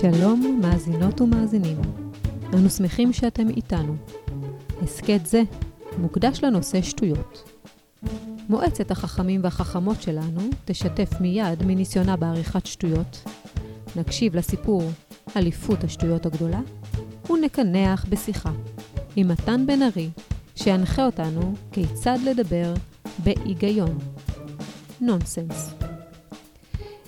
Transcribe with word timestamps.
שלום, 0.00 0.60
מאזינות 0.62 1.20
ומאזינים. 1.20 1.76
אנו 2.54 2.70
שמחים 2.70 3.12
שאתם 3.12 3.48
איתנו. 3.48 3.96
הסכת 4.82 5.20
זה 5.26 5.42
מוקדש 5.98 6.44
לנושא 6.44 6.82
שטויות. 6.82 7.50
מועצת 8.48 8.90
החכמים 8.90 9.40
והחכמות 9.44 10.02
שלנו 10.02 10.40
תשתף 10.64 11.20
מיד 11.20 11.62
מניסיונה 11.66 12.16
בעריכת 12.16 12.66
שטויות, 12.66 13.22
נקשיב 13.96 14.36
לסיפור 14.36 14.82
אליפות 15.36 15.84
השטויות 15.84 16.26
הגדולה, 16.26 16.60
ונקנח 17.30 18.06
בשיחה 18.08 18.52
עם 19.16 19.28
מתן 19.28 19.66
בן 19.66 19.82
ארי, 19.82 20.10
שינחה 20.56 21.06
אותנו 21.06 21.54
כיצד 21.72 22.18
לדבר 22.24 22.74
בהיגיון. 23.24 23.98
נונסנס. 25.00 25.75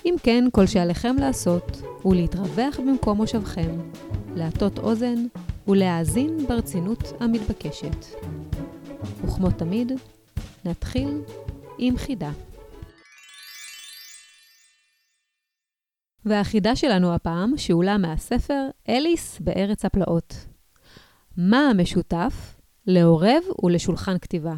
אם 0.05 0.15
כן, 0.23 0.45
כל 0.53 0.67
שעליכם 0.67 1.17
לעשות 1.17 1.83
הוא 2.03 2.15
להתרווח 2.15 2.81
במקום 2.81 3.17
מושבכם, 3.17 3.81
להטות 4.35 4.79
אוזן 4.79 5.27
ולהאזין 5.69 6.47
ברצינות 6.47 7.03
המתבקשת. 7.21 8.05
וכמו 9.25 9.51
תמיד, 9.51 9.93
נתחיל 10.65 11.09
עם 11.79 11.97
חידה. 11.97 12.31
והחידה 16.25 16.77
שלנו 16.77 17.15
הפעם 17.15 17.57
שאולה 17.57 17.99
מהספר 17.99 18.69
אליס 18.89 19.41
בארץ 19.41 19.85
הפלאות. 19.85 20.35
מה 21.37 21.59
המשותף 21.71 22.55
לעורב 22.87 23.43
ולשולחן 23.63 24.19
כתיבה? 24.19 24.55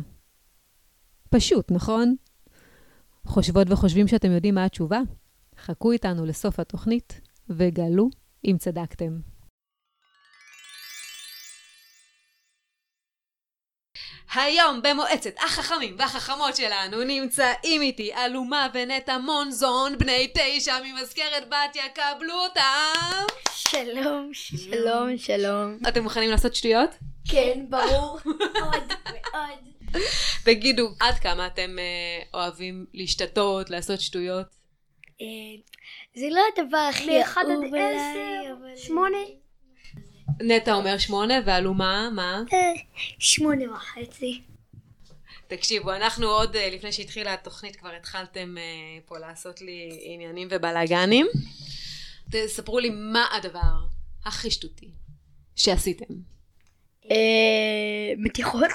פשוט, 1.30 1.70
נכון? 1.70 2.16
חושבות 3.26 3.66
וחושבים 3.70 4.08
שאתם 4.08 4.30
יודעים 4.30 4.54
מה 4.54 4.64
התשובה? 4.64 5.00
חכו 5.60 5.92
איתנו 5.92 6.26
לסוף 6.26 6.60
התוכנית 6.60 7.20
וגלו 7.48 8.08
אם 8.44 8.56
צדקתם. 8.58 9.18
היום 14.34 14.80
במועצת 14.82 15.34
החכמים 15.44 15.96
והחכמות 15.98 16.56
שלנו 16.56 17.04
נמצאים 17.04 17.82
איתי 17.82 18.14
אלומה 18.14 18.68
ונטע 18.74 19.18
מונזון, 19.18 19.98
בני 19.98 20.32
תשע 20.34 20.74
ממזכרת 20.84 21.48
בתיה, 21.48 21.88
קבלו 21.94 22.34
אותם! 22.34 23.26
שלום, 23.54 24.30
שלום, 24.34 25.18
שלום. 25.18 25.78
אתם 25.88 26.02
מוכנים 26.02 26.30
לעשות 26.30 26.54
שטויות? 26.54 26.90
כן, 27.30 27.66
ברור. 27.68 28.18
מאוד, 28.60 28.92
מאוד. 29.04 29.70
תגידו, 30.44 30.88
עד 31.00 31.14
כמה 31.14 31.46
אתם 31.46 31.78
אה, 31.78 32.40
אוהבים 32.40 32.86
להשתתות, 32.94 33.70
לעשות 33.70 34.00
שטויות? 34.00 34.59
זה 36.14 36.26
לא 36.30 36.40
הדבר 36.56 36.76
הכי 36.90 37.18
מאחד 37.18 37.40
עד 37.44 37.50
אהוב 37.50 37.64
עליי, 37.64 37.96
עשר, 37.96 38.52
אבל- 38.60 38.76
שמונה. 38.76 39.18
נטע 40.40 40.74
אומר 40.74 40.98
שמונה, 40.98 41.34
ואלומה, 41.46 42.10
מה? 42.14 42.42
אה, 42.52 42.72
שמונה 43.18 43.72
וחצי. 43.72 44.40
תקשיבו, 45.46 45.92
אנחנו 45.92 46.26
עוד 46.26 46.56
אה, 46.56 46.70
לפני 46.70 46.92
שהתחילה 46.92 47.34
התוכנית 47.34 47.76
כבר 47.76 47.94
התחלתם 47.94 48.58
אה, 48.58 48.62
פה 49.06 49.18
לעשות 49.18 49.60
לי 49.60 50.00
עניינים 50.04 50.48
ובלאגנים. 50.50 51.26
תספרו 52.30 52.78
לי 52.78 52.90
מה 52.90 53.26
הדבר 53.32 53.72
הכי 54.24 54.50
שטותי 54.50 54.90
שעשיתם. 55.56 56.14
מתיחות. 58.18 58.70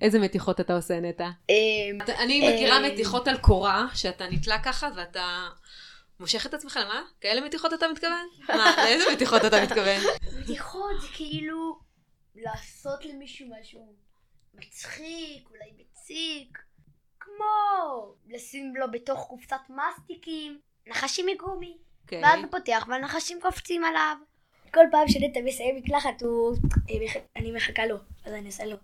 איזה 0.00 0.18
מתיחות 0.18 0.60
אתה 0.60 0.76
עושה, 0.76 1.00
נטע? 1.00 1.30
אתה- 2.04 2.18
אני 2.18 2.48
מכירה 2.48 2.76
אה. 2.76 2.92
מתיחות 2.92 3.28
על 3.28 3.38
קורה, 3.38 3.86
שאתה 3.94 4.26
נתלה 4.30 4.62
ככה 4.62 4.88
ואתה 4.96 5.48
מושך 6.20 6.46
את 6.46 6.54
עצמך, 6.54 6.78
למה? 6.82 7.02
כאלה 7.20 7.40
מתיחות 7.40 7.74
אתה 7.74 7.86
מתכוון? 7.92 8.26
מה, 8.48 8.74
לאיזה 8.84 9.04
מתיחות 9.12 9.44
אתה 9.44 9.62
מתכוון? 9.62 10.00
מתיחות 10.40 11.00
זה 11.00 11.06
כאילו 11.12 11.78
לעשות 12.34 13.04
למישהו 13.04 13.46
משהו 13.60 13.94
מצחיק, 14.54 15.48
אולי 15.50 15.70
מציק, 15.78 16.58
כמו 17.20 17.44
לשים 18.28 18.76
לו 18.76 18.90
בתוך 18.90 19.26
קופסת 19.28 19.56
מסטיקים 19.68 20.60
נחשים 20.86 21.26
מגומי. 21.26 21.76
אוקיי. 22.04 22.22
ואז 22.22 22.38
הוא 22.40 22.50
פותח 22.50 22.86
והנחשים 22.88 23.38
קופצים 23.40 23.84
עליו. 23.84 24.16
כל 24.74 24.84
פעם 24.90 25.08
שנטע 25.08 25.40
מסיים 25.44 25.76
מקלחת 25.76 26.22
הוא... 26.22 26.56
אני 27.36 27.52
מחכה 27.52 27.86
לו, 27.86 27.96
אז 28.24 28.32
אני 28.32 28.46
עושה 28.46 28.64
לו. 28.64 28.76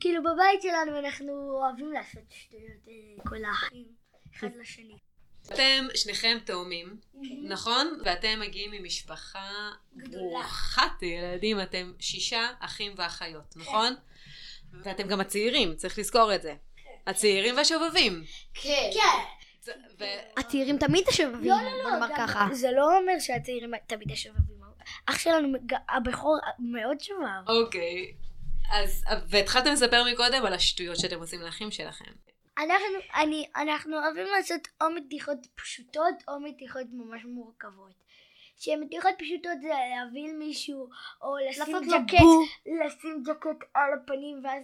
כאילו 0.00 0.22
בבית 0.22 0.62
שלנו 0.62 0.98
אנחנו 0.98 1.32
אוהבים 1.50 1.92
לעשות 1.92 2.22
שטויות, 2.30 2.88
אה, 2.88 3.24
כל 3.28 3.44
האחים, 3.44 3.84
אחד 4.36 4.48
לשני. 4.60 4.96
אתם 5.52 5.86
שניכם 5.94 6.38
תאומים, 6.44 6.96
נכון? 7.42 7.98
ואתם 8.04 8.40
מגיעים 8.40 8.70
ממשפחה 8.70 9.50
גדולה. 9.96 10.22
ברוכת 10.22 11.02
ילדים, 11.02 11.60
אתם 11.60 11.92
שישה 12.00 12.48
אחים 12.60 12.92
ואחיות, 12.96 13.54
נכון? 13.56 13.94
ואתם 14.84 15.08
גם 15.08 15.20
הצעירים, 15.20 15.76
צריך 15.76 15.98
לזכור 15.98 16.34
את 16.34 16.42
זה. 16.42 16.54
הצעירים 17.06 17.56
והשובבים. 17.56 18.24
כן. 18.54 18.90
כן. 18.94 20.08
הצעירים 20.36 20.78
תמיד 20.78 21.08
השובבים, 21.08 21.50
לא, 21.50 21.56
לא, 21.62 21.70
בוא 21.70 21.90
לא, 21.90 21.90
נאמר 21.90 22.08
גם- 22.08 22.16
ככה. 22.16 22.48
זה 22.52 22.70
לא 22.70 22.98
אומר 22.98 23.12
שהצעירים 23.20 23.72
תמיד 23.86 24.10
השובבים. 24.12 24.54
אח 25.06 25.18
שלנו, 25.18 25.58
הבכור 25.88 26.36
מאוד 26.58 27.00
שובב. 27.00 27.48
אוקיי. 27.48 28.12
אז, 28.70 29.04
והתחלתם 29.28 29.72
לספר 29.72 30.02
מקודם 30.12 30.46
על 30.46 30.54
השטויות 30.54 30.96
שאתם 30.96 31.18
עושים 31.18 31.40
לאחים 31.40 31.70
שלכם. 31.70 32.10
אנחנו, 32.58 32.98
אני, 33.14 33.48
אנחנו 33.56 33.96
אוהבים 33.96 34.26
לעשות 34.36 34.68
או 34.80 34.90
מתיחות 34.90 35.38
פשוטות 35.54 36.14
או 36.28 36.40
מתיחות 36.40 36.86
ממש 36.92 37.24
מורכבות. 37.24 38.04
שמתיחות 38.56 39.10
פשוטות 39.18 39.60
זה 39.60 39.68
להביא 39.68 40.32
מישהו 40.38 40.88
או 41.22 41.36
לשים 41.50 41.76
ג'קט. 41.76 42.24
לשים 42.86 43.22
ג'קט 43.26 43.68
על 43.74 43.90
הפנים 43.92 44.44
ואז 44.44 44.62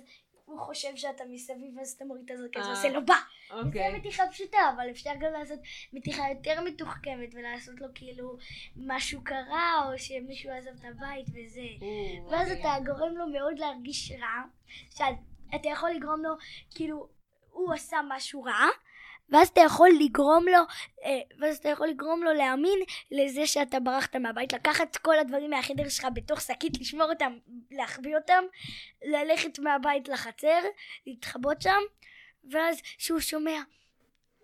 הוא 0.51 0.61
חושב 0.61 0.97
שאתה 0.97 1.25
מסביב 1.29 1.77
ואז 1.79 1.93
אתה 1.93 2.05
מוריד 2.05 2.25
את 2.25 2.31
הזרקת 2.31 2.57
אה, 2.57 2.67
ועושה 2.69 2.89
לו 2.89 3.07
בה. 3.07 3.15
זה 3.49 3.55
אוקיי. 3.55 3.99
מתיחה 3.99 4.23
פשוטה 4.31 4.59
אבל 4.77 4.91
אפשר 4.91 5.11
גם 5.21 5.33
לעשות 5.33 5.59
מתיחה 5.93 6.23
יותר 6.35 6.61
מתוחכמת 6.61 7.35
ולעשות 7.35 7.81
לו 7.81 7.87
כאילו 7.95 8.37
משהו 8.77 9.25
קרה 9.25 9.85
או 9.87 9.99
שמישהו 9.99 10.51
עזב 10.51 10.71
את 10.71 10.85
הבית 10.85 11.27
וזה. 11.29 11.87
ואז 12.31 12.51
אוקיי. 12.51 12.61
אתה 12.61 12.85
גורם 12.85 13.17
לו 13.17 13.27
מאוד 13.27 13.59
להרגיש 13.59 14.13
רע, 14.13 14.43
שאתה 14.91 15.69
יכול 15.69 15.91
לגרום 15.91 16.23
לו, 16.23 16.31
כאילו, 16.75 17.09
הוא 17.51 17.75
עשה 17.75 17.97
משהו 18.09 18.43
רע, 18.43 18.67
ואז 19.31 19.49
אתה 19.49 19.61
יכול 19.61 19.91
לגרום 20.01 20.49
לו, 20.49 20.59
אה, 21.05 21.21
ואז 21.41 21.57
אתה 21.57 21.69
יכול 21.69 21.89
לגרום 21.89 22.23
לו 22.25 22.33
להאמין 22.33 22.79
לזה 23.11 23.47
שאתה 23.47 23.81
ברחת 23.81 24.17
מהבית, 24.17 24.53
לקחת 24.53 24.97
כל 24.97 25.19
הדברים 25.19 25.51
מהחדר 25.51 25.89
שלך 25.89 26.07
בתוך 26.15 26.41
שקית, 26.41 26.81
לשמור 26.81 27.11
אותם, 27.11 27.33
להחביא 27.71 28.17
אותם, 28.17 28.45
ללכת 29.05 29.59
מהבית 29.59 30.09
לחצר, 30.09 30.61
להתחבות 31.07 31.63
שם, 31.63 31.81
ואז 32.51 32.81
שהוא 32.99 33.21
שומע, 33.21 33.61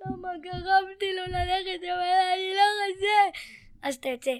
למה 0.06 0.28
גרמתי 0.42 1.12
לו 1.16 1.22
ללכת, 1.26 1.82
אבל 1.82 2.02
אני 2.34 2.54
לא 2.54 2.62
רוצה, 2.88 3.40
אז 3.82 3.94
אתה 3.94 4.08
יוצא, 4.08 4.34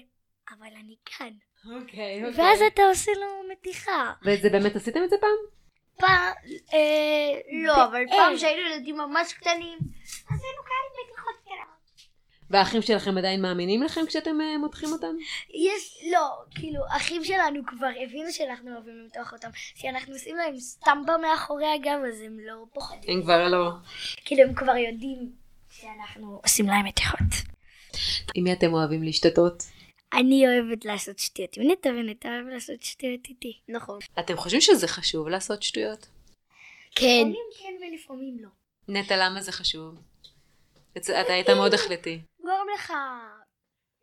אבל 0.57 0.67
אני 0.67 0.95
כאן. 1.05 1.31
אוקיי, 1.65 2.25
אוקיי. 2.25 2.43
ואז 2.43 2.61
אתה 2.61 2.81
עושה 2.81 3.11
לו 3.11 3.49
מתיחה. 3.51 4.13
וזה 4.23 4.49
באמת 4.49 4.75
עשיתם 4.75 5.03
את 5.03 5.09
זה 5.09 5.15
פעם? 5.21 5.56
פעם, 5.99 6.33
אה, 6.73 7.39
לא, 7.65 7.85
אבל 7.85 8.03
פעם 8.09 8.33
אה. 8.33 8.37
שהיינו 8.37 8.61
ילדים 8.61 8.97
ממש 8.97 9.33
קטנים, 9.33 9.77
אז 10.29 10.41
היינו 10.43 10.61
כאלה 10.63 11.03
מתיחות 11.03 11.35
קטנות. 11.41 11.77
והאחים 12.49 12.81
שלכם 12.81 13.17
עדיין 13.17 13.41
מאמינים 13.41 13.83
לכם 13.83 14.01
כשאתם 14.07 14.41
אה, 14.41 14.57
מותחים 14.57 14.91
אותם? 14.91 15.15
יש, 15.49 16.03
לא, 16.11 16.29
כאילו, 16.55 16.81
אחים 16.89 17.23
שלנו 17.23 17.59
כבר 17.67 17.89
הבינו 18.03 18.31
שאנחנו 18.31 18.73
אוהבים 18.73 18.93
למתוח 19.03 19.33
אותם, 19.33 19.49
שאנחנו 19.75 20.13
עושים 20.13 20.35
להם 20.35 20.59
סטמפה 20.59 21.17
מאחורי 21.17 21.67
הגב, 21.75 21.99
אז 22.07 22.21
הם 22.21 22.37
לא 22.39 22.55
פוחדים. 22.73 23.17
הם 23.17 23.23
כבר 23.23 23.47
לא. 23.47 23.71
כאילו, 24.25 24.43
הם 24.43 24.53
כבר 24.53 24.75
יודעים 24.77 25.31
שאנחנו 25.69 26.39
עושים 26.43 26.65
להם 26.67 26.85
מתיחות. 26.85 27.27
עם 28.35 28.43
מי 28.43 28.53
אתם 28.53 28.73
אוהבים 28.73 29.03
להשתתות? 29.03 29.63
אני 30.13 30.47
אוהבת 30.47 30.85
לעשות 30.85 31.19
שטויות 31.19 31.57
עם 31.57 31.71
נטע, 31.71 31.89
ונטע 31.89 32.29
אוהב 32.29 32.47
לעשות 32.47 32.83
שטויות 32.83 33.27
איתי. 33.27 33.59
נכון. 33.67 33.99
אתם 34.19 34.37
חושבים 34.37 34.61
שזה 34.61 34.87
חשוב 34.87 35.27
לעשות 35.27 35.63
שטויות? 35.63 36.07
כן. 36.95 37.05
לפעמים 37.05 37.45
כן 37.59 37.73
ולפעמים 37.81 38.37
לא. 38.41 38.49
נטע, 38.87 39.17
למה 39.17 39.41
זה 39.41 39.51
חשוב? 39.51 39.95
אתה 40.97 41.33
היית 41.33 41.49
מאוד 41.49 41.73
החלטי. 41.73 42.21
גורם 42.41 42.67
לך 42.75 42.93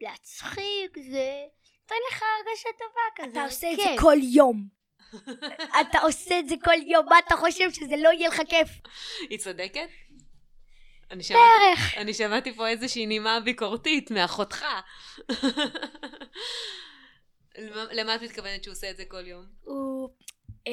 להצחיק, 0.00 0.98
זה 1.10 1.44
נותן 1.82 1.94
לך 2.10 2.22
הרגשה 2.22 2.68
טובה 2.78 3.00
כזה. 3.16 3.30
אתה 3.32 3.44
עושה 3.44 3.72
את 3.72 3.76
זה 3.76 3.82
כן. 3.84 3.96
כל 4.00 4.16
יום. 4.34 4.68
אתה 5.80 5.98
עושה 6.02 6.38
את 6.38 6.48
זה 6.48 6.54
כל 6.64 6.76
יום, 6.86 7.06
מה 7.06 7.18
אתה 7.26 7.36
חושב 7.36 7.72
שזה 7.72 7.96
לא 7.96 8.08
יהיה 8.08 8.28
לך 8.28 8.40
כיף? 8.48 8.68
היא 9.30 9.38
צודקת? 9.38 9.88
אני 11.14 11.22
שמעתי, 11.22 11.40
בערך. 11.40 11.94
אני 11.96 12.14
שמעתי 12.14 12.54
פה 12.54 12.68
איזושהי 12.68 13.06
נימה 13.06 13.40
ביקורתית 13.40 14.10
מאחותך. 14.10 14.64
למה- 17.92 18.14
את 18.14 18.22
מתכוונת 18.22 18.64
שהוא 18.64 18.72
עושה 18.72 18.90
את 18.90 18.96
זה 18.96 19.04
כל 19.08 19.26
יום? 19.26 19.46
הוא... 19.64 20.08
אה, 20.66 20.72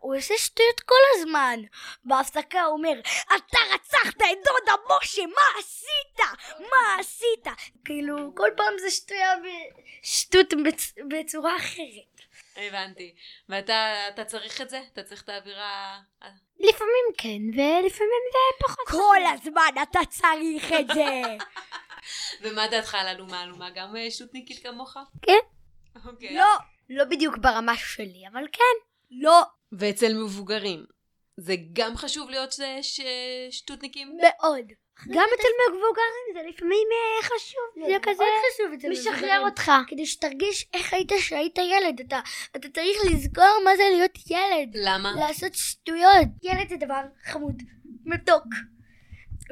הוא 0.00 0.16
עושה 0.16 0.34
שטויות 0.38 0.80
כל 0.80 0.94
הזמן. 1.16 1.60
בהפסקה 2.04 2.62
הוא 2.62 2.72
אומר, 2.76 3.00
אתה 3.36 3.58
רצחת 3.74 4.16
את 4.16 4.38
דודה 4.46 4.82
משה, 5.02 5.22
מה 5.26 5.60
עשית? 5.60 6.20
מה 6.58 7.00
עשית? 7.00 7.46
כאילו, 7.84 8.34
כל 8.36 8.50
פעם 8.56 8.74
זה 8.80 8.90
שטויה 8.90 9.36
ב- 9.36 9.80
שטות 10.02 10.52
בצ- 10.52 11.02
בצורה 11.10 11.56
אחרת. 11.56 12.20
הבנתי. 12.56 13.14
ואתה 13.48 14.08
אתה 14.08 14.24
צריך 14.24 14.60
את 14.60 14.70
זה? 14.70 14.80
אתה 14.92 15.02
צריך 15.02 15.22
את 15.22 15.28
האווירה... 15.28 15.98
לפעמים 16.60 17.04
כן, 17.18 17.58
ולפעמים 17.60 18.22
זה 18.32 18.64
פחות. 18.66 18.88
כל 18.88 19.16
הזמן 19.34 19.82
אתה 19.82 20.00
צריך 20.10 20.72
את 20.72 20.86
זה. 20.94 21.22
ומה 22.42 22.66
דעתך 22.68 22.94
על 22.94 23.06
אלומה? 23.08 23.42
אלומה 23.42 23.70
גם 23.70 23.96
אה, 23.96 24.10
שטותניקית 24.10 24.62
כמוך? 24.62 24.96
כן. 25.22 25.38
אוקיי. 26.06 26.34
לא, 26.36 26.44
לא 26.90 27.04
בדיוק 27.04 27.36
ברמה 27.38 27.76
שלי, 27.76 28.22
אבל 28.32 28.46
כן. 28.52 28.62
לא, 29.10 29.42
ואצל 29.72 30.14
מבוגרים, 30.14 30.84
זה 31.36 31.54
גם 31.72 31.96
חשוב 31.96 32.30
להיות 32.30 32.52
ש- 32.52 32.60
ש- 32.82 33.00
שטותניקים? 33.50 34.16
מאוד. 34.22 34.64
גם 35.08 35.28
אצל 35.34 35.48
מבוגרים 35.68 36.26
זה 36.34 36.40
לפעמים 36.48 36.88
אה, 36.92 37.22
חשוב. 37.22 37.88
זה 37.88 37.96
כזה 38.02 38.24
חשוב 38.54 38.72
אצל 38.78 38.90
משחרר. 38.90 39.40
אותך. 39.44 39.72
כדי 39.86 40.06
שתרגיש 40.06 40.66
איך 40.74 40.92
היית 40.94 41.12
כשהיית 41.12 41.58
ילד. 41.58 42.00
אתה, 42.00 42.20
אתה 42.56 42.68
צריך 42.68 42.96
לזכור 43.10 43.60
מה 43.64 43.76
זה 43.76 43.82
להיות 43.92 44.18
ילד. 44.30 44.68
למה? 44.74 45.12
לעשות 45.18 45.54
שטויות. 45.54 46.28
ילד 46.42 46.68
זה 46.68 46.76
דבר 46.76 47.00
חמוד, 47.24 47.62
מתוק. 48.04 48.44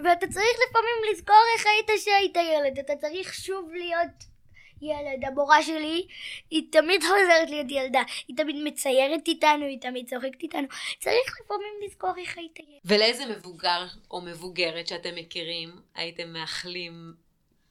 ואתה 0.05 0.27
צריך 0.27 0.57
לפעמים 0.69 1.13
לזכור 1.13 1.43
איך 1.57 1.67
היית 1.67 2.01
כשהיית 2.01 2.37
ילד. 2.37 2.79
אתה 2.79 2.97
צריך 2.97 3.35
שוב 3.35 3.71
להיות 3.73 4.34
ילד. 4.83 5.25
המורה 5.25 5.63
שלי, 5.63 6.07
היא 6.51 6.63
תמיד 6.73 7.03
חוזרת 7.03 7.51
להיות 7.51 7.67
ילדה. 7.71 8.03
היא 8.29 8.37
תמיד 8.37 8.57
מציירת 8.65 9.29
איתנו, 9.29 9.65
היא 9.65 9.81
תמיד 9.81 10.09
צוחקת 10.09 10.43
איתנו. 10.43 10.69
צריך 11.01 11.41
לפעמים 11.45 11.73
לזכור 11.87 12.13
איך 12.19 12.39
היית 12.39 12.59
ילד. 12.59 12.81
ולאיזה 12.85 13.27
מבוגר 13.27 13.87
או 14.11 14.21
מבוגרת 14.21 14.89
שאתם 14.89 15.15
מכירים 15.15 15.71
הייתם 15.95 16.33
מאחלים 16.33 17.15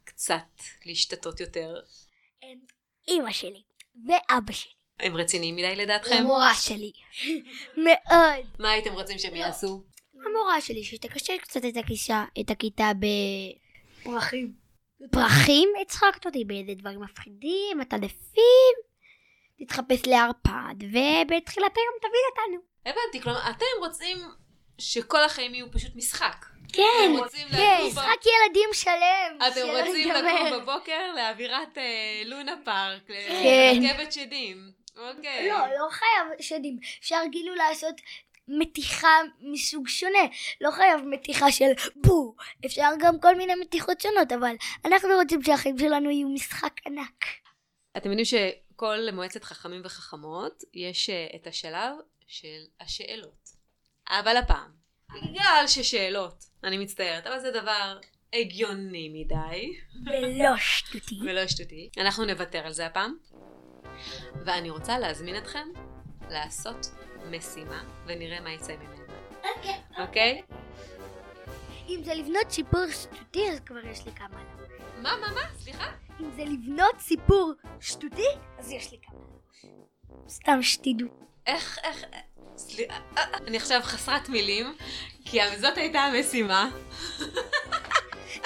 קצת 0.03 0.61
להשתתות 0.85 1.39
יותר? 1.39 1.75
אימא 3.07 3.31
שלי 3.31 3.61
ואבא 4.07 4.53
שלי. 4.53 4.71
הם 4.99 5.17
רציניים 5.17 5.55
מדי 5.55 5.75
לדעתכם? 5.75 6.15
המורה 6.15 6.53
שלי. 6.53 6.91
מאוד. 7.77 8.45
מה 8.59 8.71
הייתם 8.71 8.93
רוצים 8.93 9.19
שהם 9.19 9.35
יעשו? 9.35 9.83
המורה 10.25 10.61
שלי 10.61 10.83
שתקשר 10.83 11.33
קצת 11.41 11.61
את 12.39 12.49
הכיתה 12.49 12.91
פרחים. 15.11 15.69
הצחקת 15.81 16.25
אותי 16.25 16.43
באיזה 16.45 16.71
דברים 16.75 17.01
מפחידים, 17.01 17.81
עטלפים, 17.81 18.73
תתחפש 19.59 20.01
לערפד, 20.07 20.75
ובתחילת 20.79 21.71
היום 21.77 21.95
תביא 22.01 22.23
אותנו. 22.29 22.61
הבנתי, 22.85 23.21
כלומר, 23.21 23.49
אתם 23.49 23.65
רוצים 23.79 24.17
שכל 24.77 25.23
החיים 25.23 25.53
יהיו 25.55 25.71
פשוט 25.71 25.95
משחק. 25.95 26.45
כן, 26.73 26.81
כן, 26.83 27.13
ב- 27.51 27.87
משחק 27.87 28.25
ילדים 28.25 28.69
שלם. 28.73 29.37
אתם 29.47 29.67
רוצים. 29.87 30.09
לקום 30.09 30.59
בבוקר 30.59 31.13
לאווירת 31.15 31.77
אה, 31.77 32.21
לונה 32.25 32.55
פארק, 32.65 33.01
כן. 33.07 33.79
לרכבת 33.81 34.13
שדים. 34.13 34.71
אוקיי. 34.97 35.49
לא, 35.49 35.57
לא 35.57 35.87
חייב 35.91 36.41
שדים. 36.41 36.79
אפשר 36.99 37.19
כאילו 37.31 37.55
לעשות 37.55 37.95
מתיחה 38.47 39.17
מסוג 39.39 39.87
שונה. 39.87 40.23
לא 40.61 40.71
חייב 40.71 41.01
מתיחה 41.05 41.51
של 41.51 41.71
בו. 41.95 42.35
אפשר 42.65 42.89
גם 42.99 43.19
כל 43.19 43.35
מיני 43.35 43.55
מתיחות 43.55 44.01
שונות, 44.01 44.31
אבל 44.31 44.55
אנחנו 44.85 45.09
רוצים 45.21 45.43
שהחיים 45.43 45.79
שלנו 45.79 46.09
יהיו 46.09 46.29
משחק 46.29 46.73
ענק. 46.85 47.25
אתם 47.97 48.09
יודעים 48.09 48.25
שכל 48.25 48.97
מועצת 49.13 49.43
חכמים 49.43 49.81
וחכמות 49.83 50.63
יש 50.73 51.09
אה, 51.09 51.27
את 51.35 51.47
השלב 51.47 51.95
של 52.27 52.61
השאלות. 52.81 53.49
אבל 54.09 54.37
הפעם, 54.37 54.71
בגלל 55.09 55.63
ששאלות, 55.67 56.43
אני 56.63 56.77
מצטערת, 56.77 57.27
אבל 57.27 57.39
זה 57.39 57.51
דבר 57.51 57.99
הגיוני 58.33 59.09
מדי 59.09 59.73
ולא 60.05 60.57
שטותי. 60.57 61.19
ולא 61.21 61.47
שטותי, 61.47 61.89
אנחנו 61.97 62.25
נוותר 62.25 62.59
על 62.59 62.73
זה 62.73 62.85
הפעם. 62.85 63.17
ואני 64.45 64.69
רוצה 64.69 64.99
להזמין 64.99 65.37
אתכם 65.37 65.67
לעשות 66.29 66.85
משימה 67.31 67.83
ונראה 68.05 68.39
מה 68.41 68.53
יצא 68.53 68.73
ממנה. 68.75 69.03
אוקיי? 69.99 70.41
אם 71.89 72.01
זה 72.03 72.13
לבנות 72.13 72.49
סיפור 72.49 72.81
שטותי, 72.91 73.51
אז 73.51 73.59
כבר 73.59 73.85
יש 73.85 74.05
לי 74.05 74.11
כמה. 74.11 74.43
מה, 75.01 75.17
מה, 75.21 75.27
מה? 75.33 75.41
סליחה? 75.59 75.91
אם 76.19 76.31
זה 76.35 76.43
לבנות 76.43 76.99
סיפור 76.99 77.53
שטותי, 77.79 78.27
אז 78.59 78.71
יש 78.71 78.91
לי 78.91 78.97
כמה. 79.01 79.19
סתם 80.29 80.61
שתדעו. 80.61 81.07
איך, 81.47 81.79
איך, 81.83 82.03
סליחה, 82.57 82.95
אני 83.47 83.57
עכשיו 83.57 83.79
חסרת 83.83 84.29
מילים, 84.29 84.75
כי 85.25 85.39
זאת 85.57 85.77
הייתה 85.77 85.99
המשימה. 85.99 86.69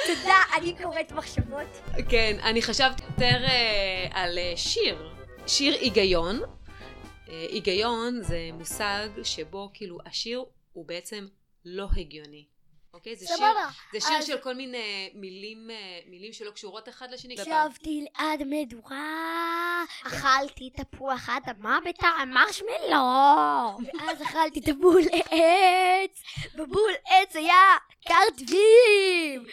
תודה, 0.08 0.38
אני 0.58 0.76
קוראת 0.84 1.12
מחשבות. 1.12 1.82
כן, 2.10 2.38
אני 2.44 2.62
חשבתי 2.62 3.04
יותר 3.04 3.44
אה, 3.46 4.08
על 4.12 4.38
אה, 4.38 4.54
שיר. 4.56 5.14
שיר 5.48 5.74
היגיון. 5.74 6.42
אה, 7.30 7.46
היגיון 7.50 8.22
זה 8.24 8.50
מושג 8.54 9.10
שבו 9.24 9.70
כאילו 9.74 9.98
השיר 10.06 10.46
הוא 10.74 10.86
בעצם 10.86 11.28
לא 11.66 11.88
הגיוני. 11.98 12.46
אוקיי? 12.94 13.16
זה 13.16 13.28
שיר. 13.28 13.46
זה 13.94 14.00
שיר 14.08 14.18
אז- 14.18 14.28
של 14.28 14.38
כל 14.38 14.54
מיני 14.56 15.12
מילים, 15.14 15.70
אה, 15.72 15.76
מילים 16.08 16.34
שלא 16.34 16.52
קשורות 16.52 16.90
אחד 16.90 17.12
לשני. 17.12 17.34
ישבתי 17.34 18.02
ליד 18.20 18.44
מדורה, 18.50 19.84
אכלתי 20.04 20.70
תפוח 20.70 21.30
אדמה 21.30 21.80
בטעם 21.86 22.30
מרשמלו. 22.30 23.98
ואז 24.00 24.22
אכלתי 24.22 24.60
את 24.60 24.68
הבול 24.68 25.02
עץ, 25.32 26.24
בבול 26.56 26.92
עץ 27.06 27.36
היה 27.36 27.62
קרטבים. 28.08 29.46